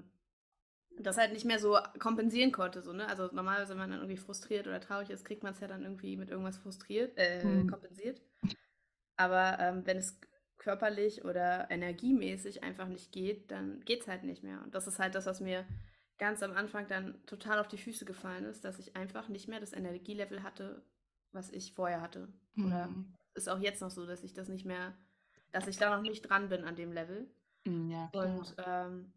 [0.99, 2.81] das halt nicht mehr so kompensieren konnte.
[2.81, 3.07] So, ne?
[3.07, 5.83] Also normalerweise, wenn man dann irgendwie frustriert oder traurig ist, kriegt man es ja dann
[5.83, 7.67] irgendwie mit irgendwas frustriert, äh, Mhm.
[7.67, 8.21] kompensiert.
[9.17, 10.19] Aber ähm, wenn es
[10.57, 14.61] körperlich oder energiemäßig einfach nicht geht, dann geht es halt nicht mehr.
[14.63, 15.65] Und das ist halt das, was mir
[16.19, 19.59] ganz am Anfang dann total auf die Füße gefallen ist, dass ich einfach nicht mehr
[19.59, 20.83] das Energielevel hatte,
[21.31, 22.29] was ich vorher hatte.
[22.61, 23.17] Oder Mhm.
[23.33, 24.95] ist auch jetzt noch so, dass ich das nicht mehr,
[25.51, 27.29] dass ich da noch nicht dran bin an dem Level.
[27.65, 28.35] Mhm, Ja, klar.
[28.37, 29.13] Und ähm,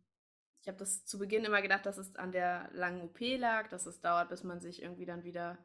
[0.63, 3.87] ich habe das zu Beginn immer gedacht, dass es an der langen OP lag, dass
[3.87, 5.59] es dauert, bis man sich irgendwie dann wieder,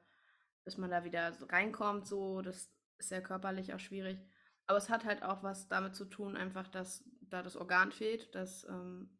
[0.66, 2.08] bis man da wieder so reinkommt.
[2.08, 4.20] So, das ist ja körperlich auch schwierig.
[4.68, 8.36] Aber es hat halt auch was damit zu tun, einfach, dass da das Organ fehlt,
[8.36, 9.18] dass ähm,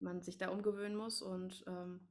[0.00, 1.22] man sich da umgewöhnen muss.
[1.22, 2.08] Und ähm,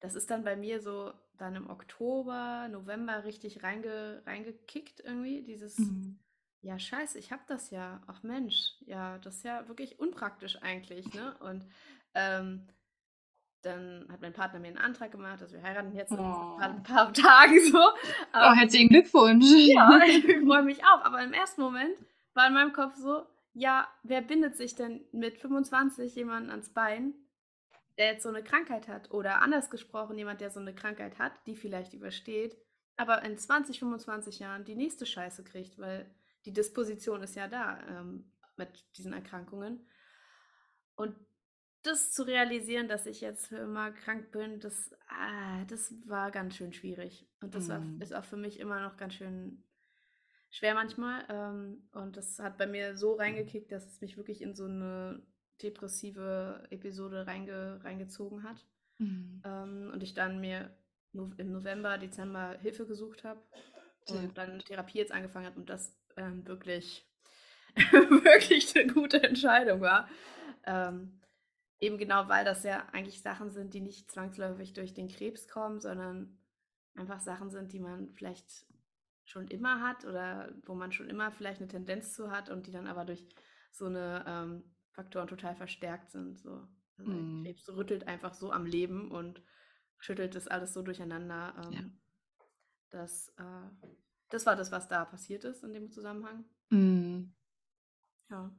[0.00, 5.42] das ist dann bei mir so dann im Oktober, November richtig reinge, reingekickt irgendwie.
[5.42, 6.18] Dieses, Mhm.
[6.62, 8.02] Ja, scheiße, ich hab das ja.
[8.06, 11.36] Ach Mensch, ja, das ist ja wirklich unpraktisch eigentlich, ne?
[11.40, 11.66] Und
[12.14, 12.68] ähm,
[13.62, 16.76] dann hat mein Partner mir einen Antrag gemacht, dass wir heiraten jetzt in ein paar,
[16.78, 16.82] Oh.
[16.82, 17.78] paar Tagen so.
[17.78, 17.92] Oh,
[18.32, 19.44] Aber, herzlichen Glückwunsch.
[19.50, 21.04] ja, ich freue mich auch.
[21.04, 21.94] Aber im ersten Moment
[22.34, 27.14] war in meinem Kopf so, ja, wer bindet sich denn mit 25 jemanden ans Bein,
[27.98, 29.10] der jetzt so eine Krankheit hat?
[29.10, 32.56] Oder anders gesprochen, jemand, der so eine Krankheit hat, die vielleicht übersteht,
[32.96, 36.10] aber in 20, 25 Jahren die nächste Scheiße kriegt, weil
[36.44, 39.86] die Disposition ist ja da ähm, mit diesen Erkrankungen.
[40.96, 41.14] Und
[41.82, 46.56] das zu realisieren, dass ich jetzt für immer krank bin, das, ah, das war ganz
[46.56, 47.26] schön schwierig.
[47.40, 48.00] Und das war, Mhm.
[48.02, 49.64] ist auch für mich immer noch ganz schön
[50.50, 51.24] schwer manchmal.
[51.28, 55.22] Ähm, und das hat bei mir so reingekickt, dass es mich wirklich in so eine
[55.62, 58.66] depressive Episode reinge, reingezogen hat.
[58.98, 59.42] Mhm.
[59.44, 60.76] Ähm, und ich dann mir
[61.12, 63.40] im November, Dezember Hilfe gesucht habe
[64.08, 67.06] und dann Therapie jetzt angefangen habe und das ähm, wirklich,
[67.76, 70.08] wirklich eine gute Entscheidung war.
[70.64, 71.20] Ähm,
[71.80, 75.80] eben genau, weil das ja eigentlich Sachen sind, die nicht zwangsläufig durch den Krebs kommen,
[75.80, 76.38] sondern
[76.94, 78.66] einfach Sachen sind, die man vielleicht
[79.24, 82.72] schon immer hat oder wo man schon immer vielleicht eine Tendenz zu hat und die
[82.72, 83.28] dann aber durch
[83.70, 86.38] so eine ähm, Faktoren total verstärkt sind.
[86.38, 86.66] So.
[86.98, 87.44] Also Mhm.
[87.44, 89.40] Krebs rüttelt einfach so am Leben und
[89.98, 91.54] schüttelt das alles so durcheinander.
[91.64, 91.80] Ähm, Ja.
[92.90, 93.86] das, äh,
[94.30, 96.44] das war das, was da passiert ist in dem Zusammenhang.
[96.70, 97.34] Mhm.
[98.30, 98.50] Ja.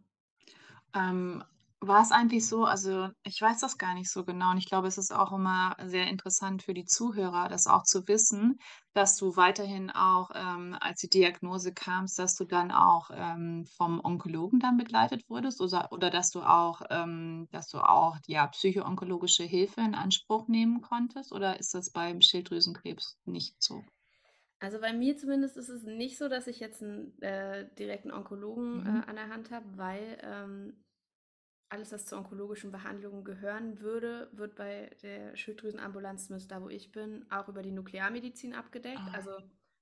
[0.93, 1.43] Ähm,
[1.83, 4.87] war es eigentlich so, also ich weiß das gar nicht so genau und ich glaube,
[4.87, 8.59] es ist auch immer sehr interessant für die Zuhörer, das auch zu wissen,
[8.93, 13.99] dass du weiterhin auch, ähm, als die Diagnose kamst, dass du dann auch ähm, vom
[14.03, 19.43] Onkologen dann begleitet wurdest oder, oder dass du auch, ähm, dass du auch ja, psychoonkologische
[19.43, 23.81] Hilfe in Anspruch nehmen konntest oder ist das beim Schilddrüsenkrebs nicht so?
[24.61, 28.83] Also bei mir zumindest ist es nicht so, dass ich jetzt einen äh, direkten Onkologen
[28.83, 28.85] Mhm.
[28.85, 30.73] äh, an der Hand habe, weil ähm,
[31.69, 36.91] alles, was zur onkologischen Behandlung gehören würde, wird bei der Schilddrüsenambulanz, zumindest da, wo ich
[36.91, 38.99] bin, auch über die Nuklearmedizin abgedeckt.
[38.99, 39.13] Ah.
[39.13, 39.31] Also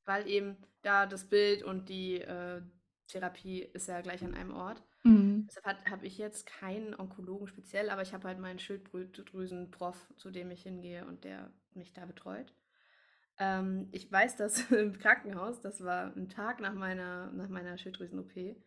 [0.05, 2.61] weil eben da das Bild und die äh,
[3.07, 4.83] Therapie ist ja gleich an einem Ort.
[5.03, 5.47] Mhm.
[5.47, 10.51] Deshalb habe ich jetzt keinen Onkologen speziell, aber ich habe halt meinen Schilddrüsenprof, zu dem
[10.51, 12.53] ich hingehe und der mich da betreut.
[13.39, 18.57] Ähm, ich weiß, dass im Krankenhaus, das war ein Tag nach meiner, nach meiner Schilddrüsen-OP,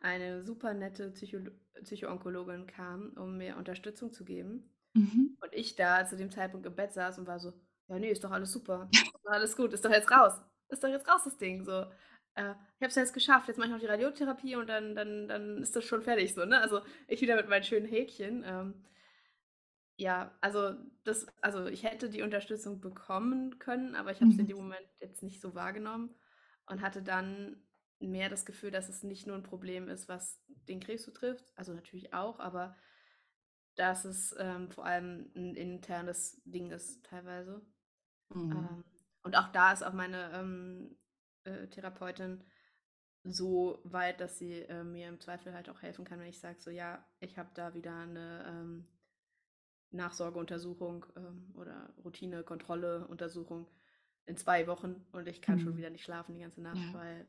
[0.00, 1.38] eine super nette Psycho
[1.82, 4.74] Psychoonkologin kam, um mir Unterstützung zu geben.
[4.94, 5.36] Mhm.
[5.40, 7.52] Und ich da zu dem Zeitpunkt im Bett saß und war so,
[7.88, 8.88] ja, nee, ist doch alles super.
[8.92, 10.40] Ist doch alles gut, ist doch jetzt raus.
[10.68, 11.64] Ist doch jetzt raus, das Ding.
[11.64, 11.82] So,
[12.34, 15.28] äh, ich habe es jetzt geschafft, jetzt mache ich noch die Radiotherapie und dann, dann,
[15.28, 16.34] dann ist das schon fertig.
[16.34, 16.60] So, ne?
[16.60, 18.44] Also ich wieder mit meinen schönen Häkchen.
[18.46, 18.74] Ähm,
[19.98, 24.46] ja, also das, also ich hätte die Unterstützung bekommen können, aber ich habe es in
[24.46, 24.48] Mhm.
[24.48, 26.16] dem Moment jetzt nicht so wahrgenommen
[26.66, 27.62] und hatte dann
[28.00, 31.74] mehr das Gefühl, dass es nicht nur ein Problem ist, was den Krebs betrifft, also
[31.74, 32.76] natürlich auch, aber
[33.76, 37.62] dass es ähm, vor allem ein internes Ding ist teilweise.
[38.34, 38.68] Mhm.
[38.68, 38.84] Ähm,
[39.22, 40.96] und auch da ist auch meine ähm,
[41.44, 42.44] äh, Therapeutin
[43.24, 46.60] so weit, dass sie äh, mir im Zweifel halt auch helfen kann, wenn ich sage,
[46.60, 48.88] so ja, ich habe da wieder eine ähm,
[49.90, 53.68] Nachsorgeuntersuchung ähm, oder Routine-Kontrolle-Untersuchung
[54.26, 55.78] in zwei Wochen und ich kann schon Mhm.
[55.78, 56.94] wieder nicht schlafen die ganze Nacht, Ja.
[56.94, 57.28] weil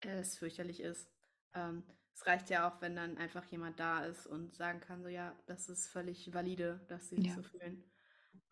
[0.00, 1.10] es fürchterlich ist.
[1.54, 5.08] Ähm, es reicht ja auch, wenn dann einfach jemand da ist und sagen kann, so
[5.08, 7.34] ja, das ist völlig valide, dass sie sich Ja.
[7.34, 7.90] so fühlen,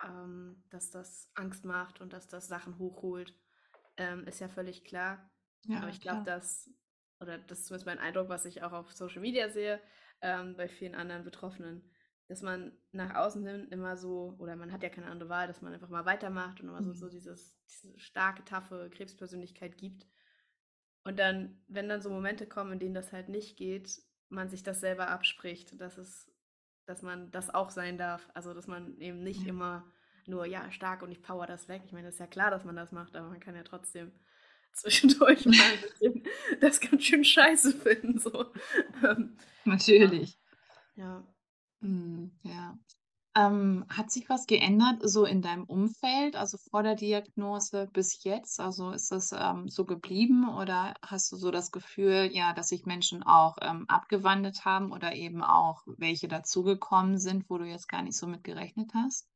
[0.03, 3.35] ähm, dass das Angst macht und dass das Sachen hochholt,
[3.97, 5.31] ähm, ist ja völlig klar.
[5.73, 6.71] Aber Ja, ich glaube, dass,
[7.21, 9.81] oder das ist zumindest mein Eindruck, was ich auch auf Social Media sehe,
[10.21, 11.94] ähm, bei vielen anderen Betroffenen,
[12.29, 15.63] dass man nach außen hin immer so, oder man hat ja keine andere Wahl, dass
[15.63, 17.11] man einfach mal weitermacht und immer so, so Mhm.
[17.11, 20.07] dieses, diese starke, taffe Krebspersönlichkeit gibt.
[21.05, 24.63] Und dann, wenn dann so Momente kommen, in denen das halt nicht geht, man sich
[24.63, 26.31] das selber abspricht, dass es
[26.87, 28.29] dass man das auch sein darf.
[28.35, 29.49] Also, dass man eben nicht Ja.
[29.49, 29.91] immer
[30.27, 31.83] nur, ja, stark und ich power das weg.
[31.87, 34.13] Ich meine, das ist ja klar, dass man das macht, aber man kann ja trotzdem
[34.73, 36.25] zwischendurch mal ein bisschen
[36.61, 38.19] das ganz schön scheiße finden.
[38.19, 38.53] So.
[39.03, 40.39] Ähm, Natürlich.
[40.97, 41.25] ja.
[41.85, 42.77] Mhm, ja.
[43.37, 48.61] Ähm, hat sich was geändert so in deinem Umfeld, also vor der Diagnose bis jetzt?
[48.61, 52.87] Also ist das ähm, so geblieben oder hast du so das Gefühl, ja, dass sich
[52.87, 58.03] Menschen auch ähm, abgewandelt haben oder eben auch welche dazugekommen sind, wo du jetzt gar
[58.03, 59.29] nicht so mit gerechnet hast?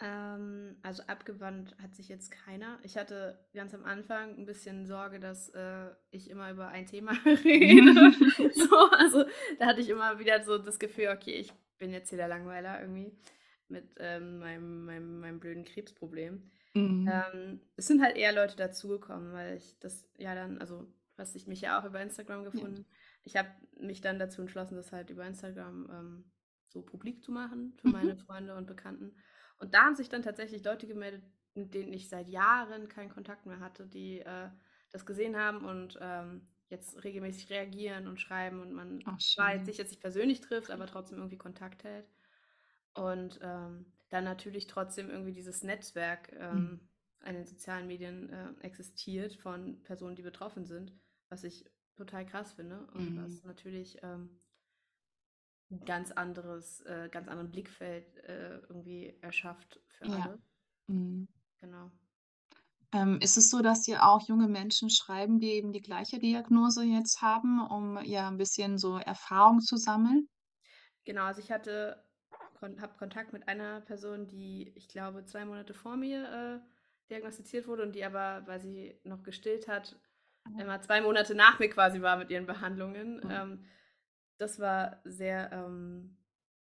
[0.00, 2.78] Ähm, also abgewandt hat sich jetzt keiner.
[2.82, 7.12] Ich hatte ganz am Anfang ein bisschen Sorge, dass äh, ich immer über ein Thema
[7.44, 8.12] rede.
[8.54, 9.24] So, also
[9.58, 12.80] da hatte ich immer wieder so das Gefühl, okay, ich bin jetzt hier der Langweiler
[12.80, 13.12] irgendwie
[13.68, 16.50] mit ähm, meinem, meinem, meinem blöden Krebsproblem.
[16.74, 17.08] Mhm.
[17.10, 21.34] Ähm, es sind halt eher Leute dazugekommen, weil ich das ja dann, also du hast
[21.34, 22.50] dich mich ja auch über Instagram Ja.
[22.50, 22.86] gefunden.
[23.22, 26.24] Ich habe mich dann dazu entschlossen, das halt über Instagram ähm,
[26.68, 28.18] so publik zu machen für meine Mhm.
[28.18, 29.14] Freunde und Bekannten.
[29.60, 33.46] Und da haben sich dann tatsächlich Leute gemeldet, mit denen ich seit Jahren keinen Kontakt
[33.46, 34.50] mehr hatte, die äh,
[34.92, 39.66] das gesehen haben und ähm, jetzt regelmäßig reagieren und schreiben und man Ach, schön.
[39.66, 42.06] nicht jetzt sich persönlich trifft, aber trotzdem irgendwie Kontakt hält.
[42.94, 46.70] Und ähm, dann natürlich trotzdem irgendwie dieses Netzwerk Mhm.
[46.72, 46.88] ähm,
[47.20, 50.92] an den sozialen Medien äh, existiert von Personen, die betroffen sind,
[51.28, 51.64] was ich
[51.96, 53.16] total krass finde und Mhm.
[53.16, 54.40] was natürlich ähm,
[55.70, 60.10] ein ganz anderes, äh, ganz anderen Blickfeld äh, irgendwie erschafft für Ja.
[60.12, 60.38] alle.
[60.88, 61.28] Mhm.
[61.60, 61.90] Genau.
[62.92, 66.84] Ähm, ist es so, dass dir auch junge Menschen schreiben, die eben die gleiche Diagnose
[66.84, 70.28] jetzt haben, um ja ein bisschen so Erfahrung zu sammeln?
[71.04, 72.02] Genau, also ich hatte,
[72.54, 77.66] kon habe Kontakt mit einer Person, die, ich glaube, zwei Monate vor mir äh, diagnostiziert
[77.66, 79.96] wurde und die aber, weil sie noch gestillt hat,
[80.46, 80.50] Ah.
[80.58, 83.22] immer zwei Monate nach mir quasi war mit ihren Behandlungen.
[83.22, 83.30] Mhm.
[83.30, 83.64] Ähm,
[84.40, 86.16] das war sehr, ähm,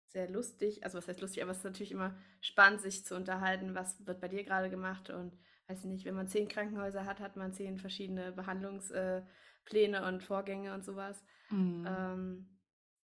[0.08, 0.84] sehr lustig.
[0.84, 4.22] Also was heißt lustig, aber es ist natürlich immer spannend, sich zu unterhalten, was wird
[4.22, 7.54] bei dir gerade gemacht und weiß ich nicht, wenn man zehn Krankenhäuser hat, hat man
[7.54, 11.24] zehn verschiedene Behandlungspläne äh, und Vorgänge und sowas.
[11.50, 11.86] Mhm.
[11.88, 12.60] Ähm,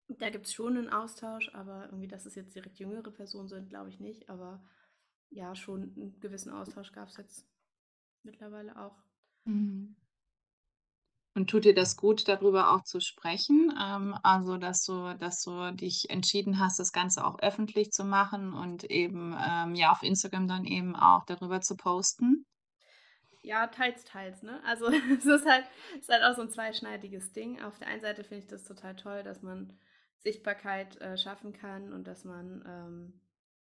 [0.07, 3.69] da gibt es schon einen Austausch, aber irgendwie, dass es jetzt direkt jüngere Personen sind,
[3.69, 4.29] glaube ich nicht.
[4.29, 4.63] Aber
[5.29, 7.49] ja, schon einen gewissen Austausch gab es jetzt
[8.23, 9.03] mittlerweile auch.
[9.45, 9.95] Mhm.
[11.35, 13.73] Und tut dir das gut, darüber auch zu sprechen?
[13.81, 18.53] Ähm, also, dass du dass du dich entschieden hast, das Ganze auch öffentlich zu machen
[18.53, 22.45] und eben, ähm, ja, auf Instagram dann eben auch darüber zu posten?
[23.41, 24.61] Ja, teils, teils, ne?
[24.63, 25.65] Also es ist halt,
[25.99, 27.61] ist halt auch so ein zweischneidiges Ding.
[27.63, 29.73] Auf der einen Seite finde ich das total toll, dass man
[30.19, 33.21] Sichtbarkeit äh, schaffen kann und dass man ähm,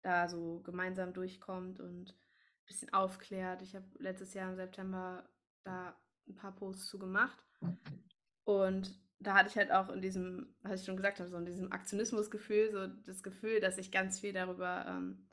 [0.01, 3.61] da so gemeinsam durchkommt und ein bisschen aufklärt.
[3.63, 5.27] Ich habe letztes Jahr im September
[5.65, 5.93] da
[6.25, 7.48] ein paar Posts zu gemacht
[8.43, 11.45] und da hatte ich halt auch in diesem, was ich schon gesagt habe, so in
[11.45, 15.27] diesem Aktionismusgefühl, so das Gefühl, dass ich ganz viel darüber ähm,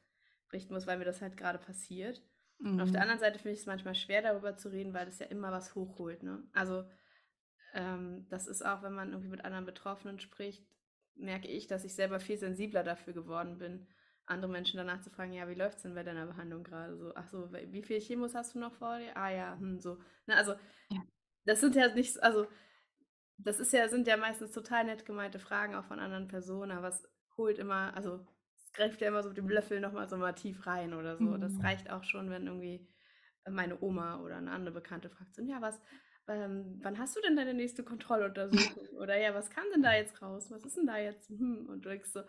[0.48, 2.22] berichten muss, weil mir das halt gerade passiert.
[2.76, 3.02] Und auf der Mhm.
[3.02, 5.74] anderen Seite finde ich es manchmal schwer, darüber zu reden, weil das ja immer was
[5.74, 6.42] hochholt, ne?
[6.52, 6.84] Also,
[7.74, 10.66] ähm, das ist auch, wenn man irgendwie mit anderen Betroffenen spricht,
[11.14, 13.88] merke ich, dass ich selber viel sensibler dafür geworden bin,
[14.26, 17.12] andere Menschen danach zu fragen, ja, wie läuft's denn bei deiner Behandlung gerade so?
[17.14, 19.16] Ach so, wie viele Chemos hast du noch vor dir?
[19.16, 19.98] Ah ja, hm, so.
[20.26, 20.54] Ne, also,
[20.90, 21.06] Ja.
[21.46, 22.46] Das sind ja nicht, also,
[23.38, 26.88] das ist ja, sind ja meistens total nett gemeinte Fragen auch von anderen Personen, aber
[26.88, 30.32] es holt immer, also es greift ja immer so mit dem Löffel nochmal so mal
[30.34, 31.36] tief rein oder so.
[31.38, 31.64] Das Mhm.
[31.64, 32.88] reicht auch schon, wenn irgendwie
[33.48, 35.80] meine Oma oder eine andere Bekannte fragt, so, ja, was,
[36.28, 38.88] ähm, wann hast du denn deine nächste Kontrolluntersuchung?
[39.00, 40.50] Oder ja, was kam denn da jetzt raus?
[40.50, 41.28] Was ist denn da jetzt?
[41.30, 42.20] Hm, und du denkst so,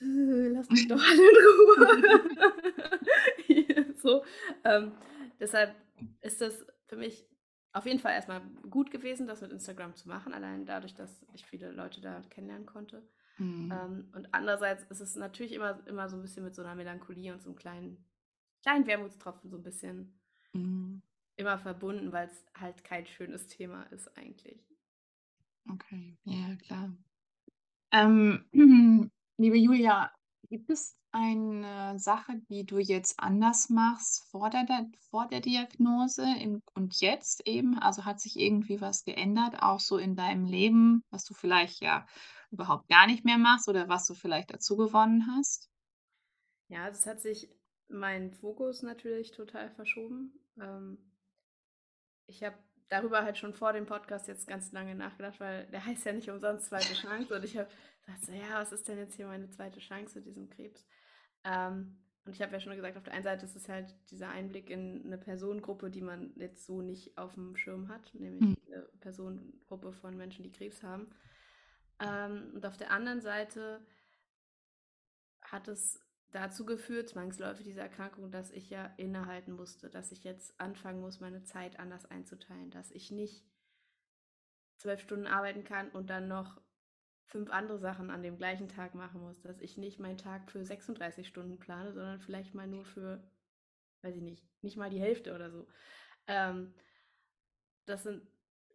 [0.00, 2.30] "Äh, lass mich doch alle in Ruhe.
[3.96, 4.24] so,
[4.64, 4.92] ähm,
[5.38, 5.74] deshalb
[6.20, 7.26] ist das für mich
[7.72, 11.46] auf jeden Fall erstmal gut gewesen, das mit Instagram zu machen, allein dadurch, dass ich
[11.46, 13.08] viele Leute da kennenlernen konnte.
[13.38, 13.80] Mhm.
[13.80, 17.32] Ähm, und andererseits ist es natürlich immer, immer so ein bisschen mit so einer Melancholie
[17.32, 18.04] und so einem kleinen,
[18.62, 20.20] kleinen Wermutstropfen so ein bisschen
[20.54, 21.00] Mhm.
[21.34, 24.64] immer verbunden, weil es halt kein schönes Thema ist eigentlich.
[25.70, 26.96] Okay, ja, klar.
[27.92, 28.46] Ähm,
[29.38, 30.12] liebe Julia,
[30.48, 34.66] gibt es eine Sache, die du jetzt anders machst vor der
[35.10, 37.78] vor der Diagnose in und jetzt eben?
[37.78, 42.06] Also, hat sich irgendwie was geändert, auch so in deinem Leben, was du vielleicht ja
[42.50, 45.70] überhaupt gar nicht mehr machst oder was du vielleicht dazu gewonnen hast?
[46.68, 47.48] Ja, es hat sich
[47.88, 50.32] mein Fokus natürlich total verschoben.
[50.60, 50.98] Ähm,
[52.26, 52.56] ich habe
[52.88, 56.28] darüber halt schon vor dem Podcast jetzt ganz lange nachgedacht, weil der heißt ja nicht
[56.28, 57.34] umsonst zweite Chance.
[57.34, 57.70] Und ich habe
[58.04, 60.84] gedacht, ja, was ist denn jetzt hier meine zweite Chance mit diesem Krebs?
[61.44, 64.28] Ähm, und ich habe ja schon gesagt, auf der einen Seite ist es halt dieser
[64.30, 68.56] Einblick in eine Personengruppe, die man jetzt so nicht auf dem Schirm hat, nämlich Mhm.
[68.66, 71.08] eine Personengruppe von Menschen, die Krebs haben.
[72.00, 73.80] Ähm, und auf der anderen Seite
[75.42, 76.00] hat es
[76.30, 81.20] dazu geführt, zwangsläufig diese Erkrankung, dass ich ja innehalten musste, dass ich jetzt anfangen muss,
[81.20, 83.44] meine Zeit anders einzuteilen, dass ich nicht
[84.78, 86.60] zwölf Stunden arbeiten kann und dann noch
[87.30, 90.64] fünf andere Sachen an dem gleichen Tag machen muss, dass ich nicht meinen Tag für
[90.64, 93.22] 36 Stunden plane, sondern vielleicht mal nur für,
[94.02, 95.66] weiß ich nicht, nicht mal die Hälfte oder so.
[96.26, 96.74] Ähm,
[97.86, 98.22] das sind,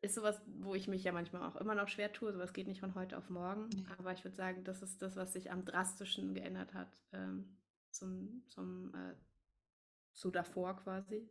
[0.02, 2.32] ist sowas, wo ich mich ja manchmal auch immer noch schwer tue.
[2.32, 3.70] Sowas geht nicht von heute auf morgen.
[3.98, 7.58] Aber ich würde sagen, das ist das, was sich am drastischen geändert hat ähm,
[7.92, 9.16] zum, zum äh,
[10.14, 11.30] zu davor quasi.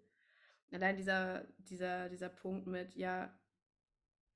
[0.73, 3.33] Allein dieser, dieser, dieser Punkt mit, ja,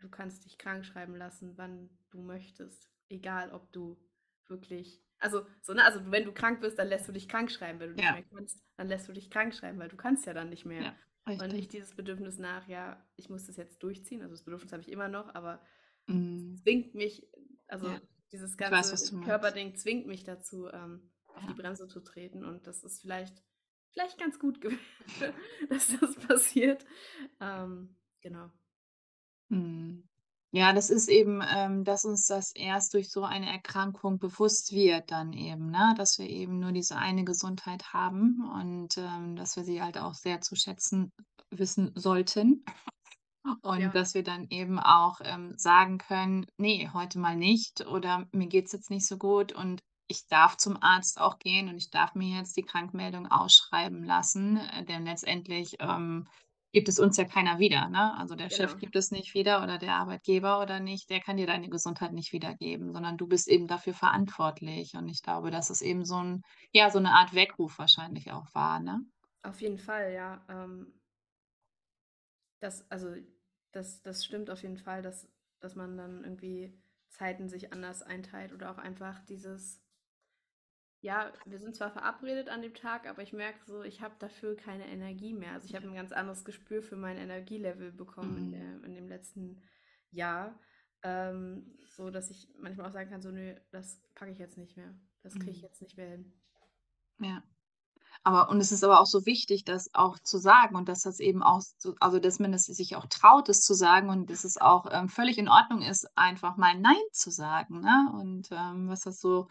[0.01, 2.89] du kannst dich krank schreiben lassen, wann du möchtest.
[3.09, 3.99] Egal, ob du
[4.47, 5.03] wirklich.
[5.19, 7.81] Also, so, ne, also wenn du krank bist, dann lässt du dich krank schreiben.
[7.81, 8.13] Wenn du ja.
[8.13, 10.65] nicht mehr kannst, dann lässt du dich krank schreiben, weil du kannst ja dann nicht
[10.65, 10.83] mehr.
[10.83, 10.95] Ja,
[11.27, 14.23] und nicht dieses Bedürfnis nach, ja, ich muss das jetzt durchziehen.
[14.23, 15.61] Also das Bedürfnis habe ich immer noch, aber
[16.07, 16.57] mm.
[16.57, 17.29] zwingt mich,
[17.67, 18.01] also ja.
[18.33, 22.45] dieses ganze weiß, Körperding zwingt mich dazu, ähm, auf die Bremse zu treten.
[22.45, 23.43] Und das ist vielleicht,
[23.91, 24.81] vielleicht ganz gut gewesen,
[25.69, 26.87] dass das passiert.
[27.41, 28.51] Ähm, genau.
[29.51, 30.05] Mhm.
[30.51, 35.11] Ja, das ist eben, ähm, dass uns das erst durch so eine Erkrankung bewusst wird
[35.11, 35.95] dann eben, ne?
[35.99, 40.15] Dass wir eben nur diese eine Gesundheit haben und, ähm, dass wir sie halt auch
[40.15, 41.11] sehr zu schätzen
[41.51, 42.65] wissen sollten.
[43.63, 43.95] Und Ja.
[43.95, 48.73] dass wir dann eben auch, ähm, sagen können: „Ne, heute mal nicht“ oder „Mir geht's
[48.73, 52.39] jetzt nicht so gut und ich darf zum Arzt auch gehen und ich darf mir
[52.39, 56.27] jetzt die Krankmeldung ausschreiben lassen“, äh, denn letztendlich, ähm
[56.73, 58.15] gibt es uns ja keiner wieder, ne?
[58.19, 58.79] Also, der Chef Genau.
[58.79, 62.33] gibt es nicht wieder oder der Arbeitgeber oder nicht, der kann dir deine Gesundheit nicht
[62.33, 64.95] wiedergeben, sondern du bist eben dafür verantwortlich.
[64.97, 68.47] Und ich glaube, dass es eben so 'n ja, so 'ne Art Weckruf wahrscheinlich auch
[68.55, 69.01] war, ne?
[69.45, 70.45] Auf jeden Fall, ja.
[70.49, 70.99] Ähm
[72.63, 73.15] das also,
[73.73, 75.29] das das stimmt auf jeden Fall, dass
[75.61, 79.83] dass man dann irgendwie Zeiten sich anders einteilt oder auch einfach dieses
[81.01, 84.57] ja, wir sind zwar verabredet an dem Tag, aber ich merke so, ich habe dafür
[84.57, 85.53] keine Energie mehr.
[85.53, 88.53] Also ich habe ein ganz anderes Gespür für mein Energielevel bekommen in, Mhm.
[88.53, 89.63] der, in dem letzten
[90.11, 90.59] Jahr.
[91.03, 94.77] Ähm, so dass ich manchmal auch sagen kann, so, nö, das packe ich jetzt nicht
[94.77, 94.95] mehr.
[95.23, 95.63] Das kriege ich Mhm.
[95.63, 96.33] jetzt nicht mehr hin.
[97.21, 97.43] Ja.
[98.25, 101.21] Aber und es ist aber auch so wichtig, das auch zu sagen und dass das
[101.21, 104.45] eben auch so also, dass man es sich auch traut, es zu sagen und dass
[104.45, 108.11] es auch, ähm, völlig in Ordnung ist, einfach mal „Nein“ zu sagen, ne?
[108.15, 109.49] Und, ähm, was das so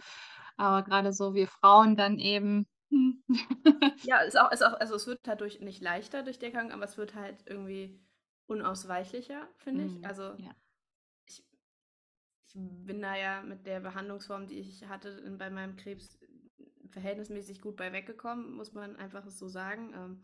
[0.58, 3.24] aber grade so wir Frauen dann eben, hm.
[4.02, 6.98] Ja, ist auch ist auch also, es wird dadurch nicht leichter durch Erkrankung, aber es
[6.98, 8.00] wird halt irgendwie
[8.48, 9.94] unausweichlicher, finde ich.
[9.94, 10.56] Mhm, Also, ja.
[11.28, 11.44] ich
[12.48, 16.18] ich bin da ja mit der Behandlungsform, die ich hatte bei meinem Krebs,
[16.90, 20.22] verhältnismäßig gut bei weggekommen, muss man einfach so sagen.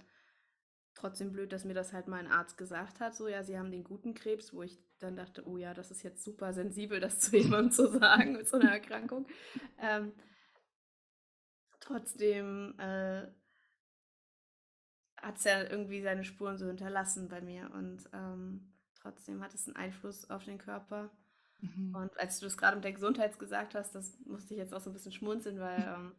[0.96, 3.84] Trotzdem blöd, dass mir das halt mein Arzt gesagt hat, so: „Ja, Sie haben den
[3.84, 7.36] guten Krebs“, wo ich dann dachte: „Oh ja, das ist jetzt super sensibel, das zu
[7.38, 9.26] jemandem zu sagen mit so 'ner Erkrankung.“
[9.82, 10.14] Ähm
[11.80, 13.28] trotzdem, äh
[15.22, 19.76] hat's ja irgendwie seine Spuren so hinterlassen bei mir und, ähm, trotzdem hat es 'n
[19.76, 21.12] Einfluss auf den Körper.
[21.62, 22.04] Mhm.
[22.06, 24.82] Und als du das grade mit der Gesundheit gesagt hast, das musste ich jetzt auch
[24.82, 26.16] so 'n bisschen schmunzeln, weil, ähm,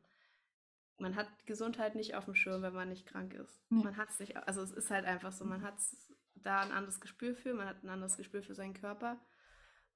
[0.98, 3.62] man hat Gesundheit nicht aufm Schirm, wenn man nicht krank ist.
[3.70, 3.83] Ja.
[3.83, 7.35] Man hat's nicht also, es ist halt einfach so, man hat's da 'n anderes Gespür
[7.35, 9.20] für, man hat 'n anderes Gespür für seinen Körper.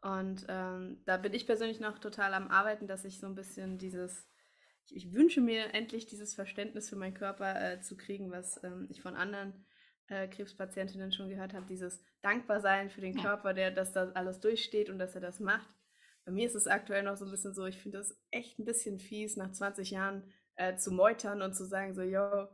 [0.03, 3.79] Und, ähm, da bin ich persönlich noch total am Arbeiten, dass ich so 'n bisschen
[3.79, 4.29] dieses
[4.87, 8.89] ich ich wünsche mir endlich dieses Verständnis für meinen Körper, äh, zu kriegen, was, ähm,
[8.91, 9.67] ich von anderen,
[10.09, 13.23] äh, Krebspatientinnen schon gehört habe, dieses Dankbarsein für den Ja.
[13.23, 15.69] Körper, der das da alles durchsteht und dass er das macht.
[16.27, 18.65] Bei mir ist es aktuell noch so 'n bisschen so, ich finde das echt 'n
[18.67, 22.49] bisschen fies, nach 20 Jahren, äh, zu meutern und zu sagen so: „Jo,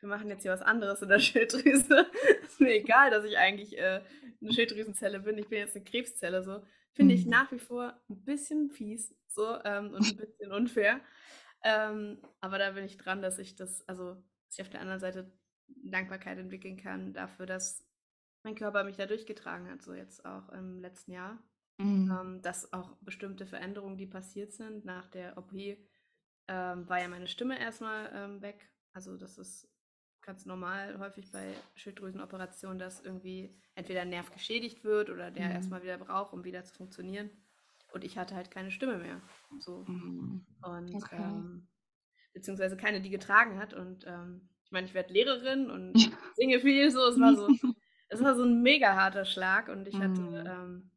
[0.00, 2.06] wir machen jetzt hier was anderes in der Schilddrüse.
[2.44, 4.02] Ist mir egal, dass ich eigentlich, äh,
[4.40, 5.38] 'ne Schilddrüsenzelle bin.
[5.38, 6.62] Ich bin jetzt 'ne Krebszelle“, so.
[6.92, 7.28] Finde ich Mhm.
[7.28, 11.00] nach wie vor 'n bisschen fies, so, ähm, und 'n bisschen unfair.
[11.64, 14.14] Ähm, aber da bin ich dran, dass ich das also,
[14.46, 15.32] dass ich auf der anderen Seite
[15.68, 17.84] Dankbarkeit entwickeln kann dafür, dass
[18.44, 21.42] mein Körper mich da durchgetragen hat, so jetzt auch im letzten Jahr.
[21.78, 22.18] Mhm.
[22.20, 25.52] Ähm, dass auch bestimmte Veränderungen, die passiert sind nach der OP,
[26.48, 28.70] ähm, war ja meine Stimme erst mal, ähm, weg.
[28.92, 29.68] Also, das ist
[30.22, 35.70] ganz normal häufig bei Schilddrüsenoperationen, dass irgendwie entweder 'n Nerv geschädigt wird oder der Mhm.
[35.70, 37.30] mal wieder braucht, um wieder zu funktionieren.
[37.92, 39.22] Und ich hatte halt keine Stimme mehr,
[39.58, 39.88] so.
[39.88, 40.46] Mhm.
[40.62, 41.08] Und, Okay.
[41.12, 41.68] ähm
[42.34, 43.74] beziehungsweise keine, die getragen hat.
[43.74, 47.00] Und, ähm, ich meine, ich werde Lehrerin und singe viel so.
[47.08, 47.52] Es war so
[48.08, 50.48] es war so 'n mega harter Schlag und ich hatte, Mhm.
[50.48, 50.90] ähm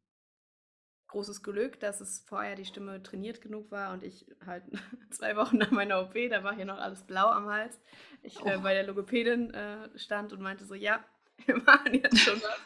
[1.12, 4.64] großes Glück, dass es vorher die Stimme trainiert genug war und ich halt
[5.10, 7.78] 2 Wochen nach meiner OP, da war hier noch alles blau am Hals,
[8.22, 8.62] ich, äh, Oh.
[8.62, 11.04] bei der Logopädin, äh, stand und meinte so: „Ja,
[11.46, 12.60] wir machen jetzt schon was“,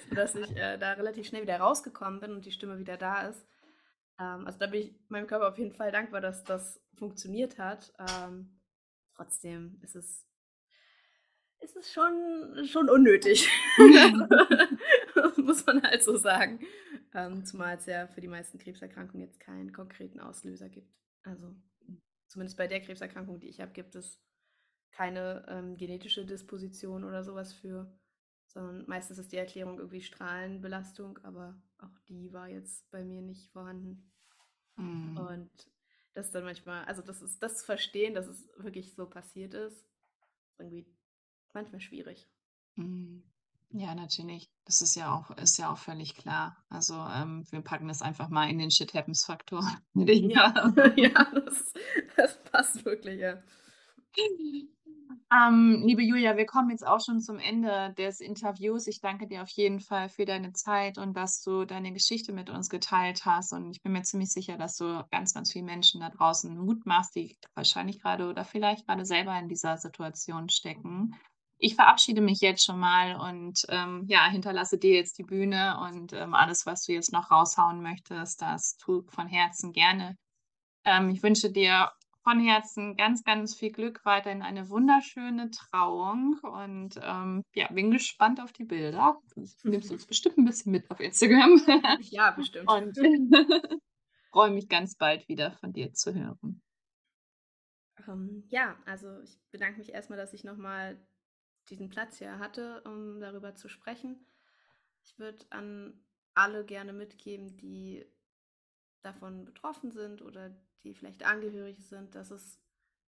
[0.08, 3.46] sodass ich, äh, da relativ schnell wieder rausgekommen bin und die Stimme wieder da ist.
[4.18, 7.92] Ähm, also da bin ich meinem Körper auf jeden Fall dankbar, dass das funktioniert hat.
[7.98, 8.60] Ähm,
[9.16, 10.26] trotzdem ist es,
[11.60, 13.48] ist es schon, schon unnötig.
[15.36, 16.60] Muss man halt so sagen.
[17.14, 20.94] Ähm, zumal es ja für die meisten Krebserkrankungen jetzt keinen konkreten Auslöser gibt.
[21.22, 21.54] Also
[22.26, 24.22] zumindest bei der Krebserkrankung, die ich habe, gibt es
[24.90, 27.92] keine ähm, genetische Disposition oder sowas für,
[28.46, 33.50] sondern meistens ist die Erklärung irgendwie Strahlenbelastung, aber auch die war jetzt bei mir nicht
[33.50, 34.12] vorhanden.
[34.76, 35.16] Mhm.
[35.16, 35.72] Und
[36.14, 39.86] das dann manchmal, also das ist das zu verstehen, dass es wirklich so passiert ist,
[40.44, 40.86] ist irgendwie
[41.54, 42.30] manchmal schwierig.
[42.76, 43.31] Mhm.
[43.74, 44.50] Ja, natürlich.
[44.66, 46.56] Das ist ja auch, ist ja auch völlig klar.
[46.68, 49.66] Also ähm, wir packen das einfach mal in den Shit Happens Faktor.
[49.94, 51.72] Ja, ja das,
[52.16, 53.42] das passt wirklich, ja.
[55.34, 58.86] Ähm, liebe Julia, wir kommen jetzt auch schon zum Ende des Interviews.
[58.86, 62.50] Ich danke dir auf jeden Fall für deine Zeit und dass du deine Geschichte mit
[62.50, 63.54] uns geteilt hast.
[63.54, 66.84] Und ich bin mir ziemlich sicher, dass du ganz, ganz vielen Menschen da draußen Mut
[66.84, 71.14] machst, die wahrscheinlich gerade oder vielleicht gerade selber in dieser Situation stecken.
[71.64, 76.12] Ich verabschiede mich jetzt schon mal und ähm, ja, hinterlasse dir jetzt die Bühne und
[76.12, 80.16] ähm, alles, was du jetzt noch raushauen möchtest, das tu von Herzen gerne.
[80.84, 81.92] Ähm, ich wünsche dir
[82.24, 88.40] von Herzen ganz, ganz viel Glück weiterhin eine wunderschöne Trauung und ähm, ja, bin gespannt
[88.40, 89.20] auf die Bilder.
[89.36, 91.60] Du nimmst uns bestimmt ein bisschen mit auf Instagram.
[92.10, 92.68] Ja, bestimmt.
[92.72, 92.98] Und
[94.32, 96.60] freue mich ganz bald wieder von dir zu hören.
[98.08, 101.00] Ähm, ja, also ich bedanke mich erstmal, dass ich nochmal
[101.70, 104.26] diesen Platz hier hatte, um darüber zu sprechen.
[105.04, 106.04] Ich würde an
[106.34, 108.06] alle gerne mitgeben, die
[109.02, 110.50] davon betroffen sind oder
[110.84, 112.60] die vielleicht angehörig sind, dass es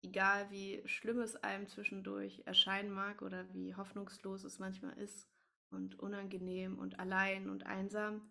[0.02, 5.30] egal wie schlimm es einem zwischendurch erscheinen mag oder wie hoffnungslos es manchmal ist
[5.70, 8.30] und unangenehm und allein und einsam,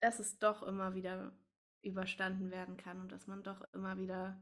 [0.00, 1.32] dass es doch immer wieder
[1.82, 4.40] überstanden werden kann und dass man doch immer wieder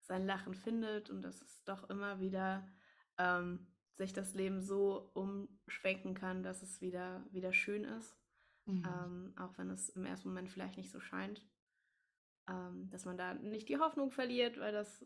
[0.00, 2.66] sein Lachen findet und dass es doch immer wieder
[3.18, 8.16] ähm, sich das Leben so umschwenken kann, dass es wieder, wieder schön ist.
[8.66, 8.84] Mhm.
[8.84, 11.42] Ähm, auch wenn es im ersten Moment vielleicht nicht so scheint
[12.48, 15.04] ähm, dass man da nicht die Hoffnung verliert, weil das,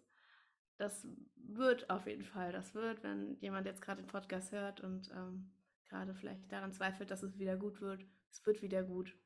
[0.76, 1.06] das
[1.36, 5.52] wird auf jeden Fall, das wird, wenn jemand jetzt gerade den Podcast hört und ähm,
[5.88, 9.16] gerade vielleicht daran zweifelt, dass es wieder gut wird, es wird wieder gut.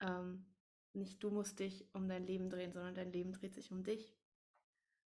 [0.00, 0.46] Ähm,
[0.92, 4.14] nicht du musst dich um dein Leben drehen, sondern dein Leben dreht sich um dich.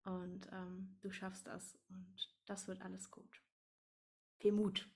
[0.06, 3.42] Und ähm, du schaffst das und das wird alles gut.
[4.40, 4.90] Viel Mut.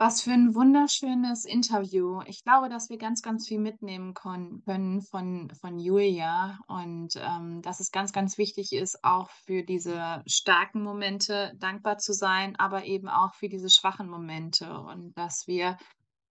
[0.00, 2.20] Was für ein wunderschönes Interview.
[2.26, 4.62] Ich glaube, dass wir ganz, ganz viel mitnehmen können
[5.02, 10.84] von, von Julia und ähm, dass es ganz, ganz wichtig ist, auch für diese starken
[10.84, 15.76] Momente dankbar zu sein, aber eben auch für diese schwachen Momente und dass wir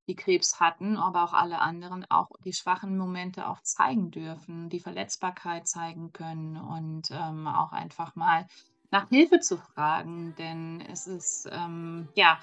[0.07, 4.79] die Krebs hatten, aber auch alle anderen auch die schwachen Momente auch zeigen dürfen, die
[4.79, 8.47] Verletzbarkeit zeigen können und ähm, auch einfach mal
[8.89, 12.39] nach Hilfe zu fragen, denn es ist ähm, ja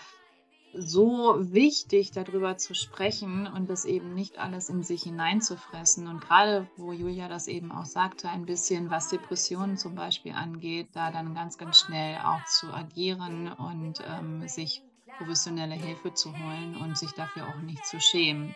[0.76, 6.08] so wichtig, darüber zu sprechen und das eben nicht alles in sich hineinzufressen.
[6.08, 10.88] Und gerade, wo Julia das eben auch sagte, ein bisschen, was Depressionen zum Beispiel angeht,
[10.92, 14.82] da dann ganz, ganz schnell auch zu agieren und ähm, sich
[15.18, 18.54] professionelle Hilfe zu holen und sich dafür auch nicht zu schämen.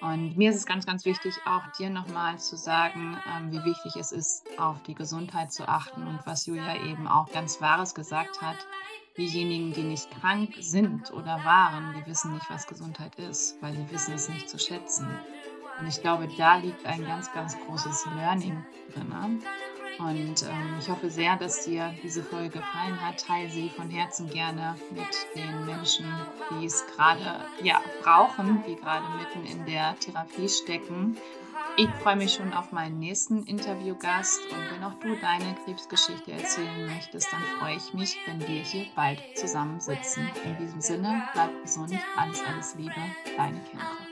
[0.00, 3.94] Und mir ist es ganz, ganz wichtig, auch dir nochmal zu sagen, ähm, wie wichtig
[3.96, 8.40] es ist, auf die Gesundheit zu achten und was Julia eben auch ganz Wahres gesagt
[8.42, 8.56] hat
[9.16, 13.90] diejenigen, die nicht krank sind oder waren, die wissen nicht, was Gesundheit ist, weil sie
[13.90, 15.08] wissen es nicht zu schätzen.
[15.78, 18.64] Und ich glaube, da liegt ein ganz, ganz großes Learning
[18.94, 19.42] drin.
[19.98, 23.24] Und ähm, ich hoffe sehr, dass dir diese Folge gefallen hat.
[23.24, 26.06] Teile sie von Herzen gerne mit den Menschen,
[26.50, 31.16] die es gerade ja, brauchen, die gerade mitten in der Therapie stecken.
[31.76, 36.86] Ich freue mich schon auf meinen nächsten Interviewgast und wenn auch du deine Krebsgeschichte erzählen
[36.86, 40.28] möchtest, dann freue ich mich, wenn wir hier bald zusammensitzen.
[40.44, 43.00] In diesem Sinne, bleib gesund, alles, alles Liebe,
[43.38, 44.11] deine Kämpfe.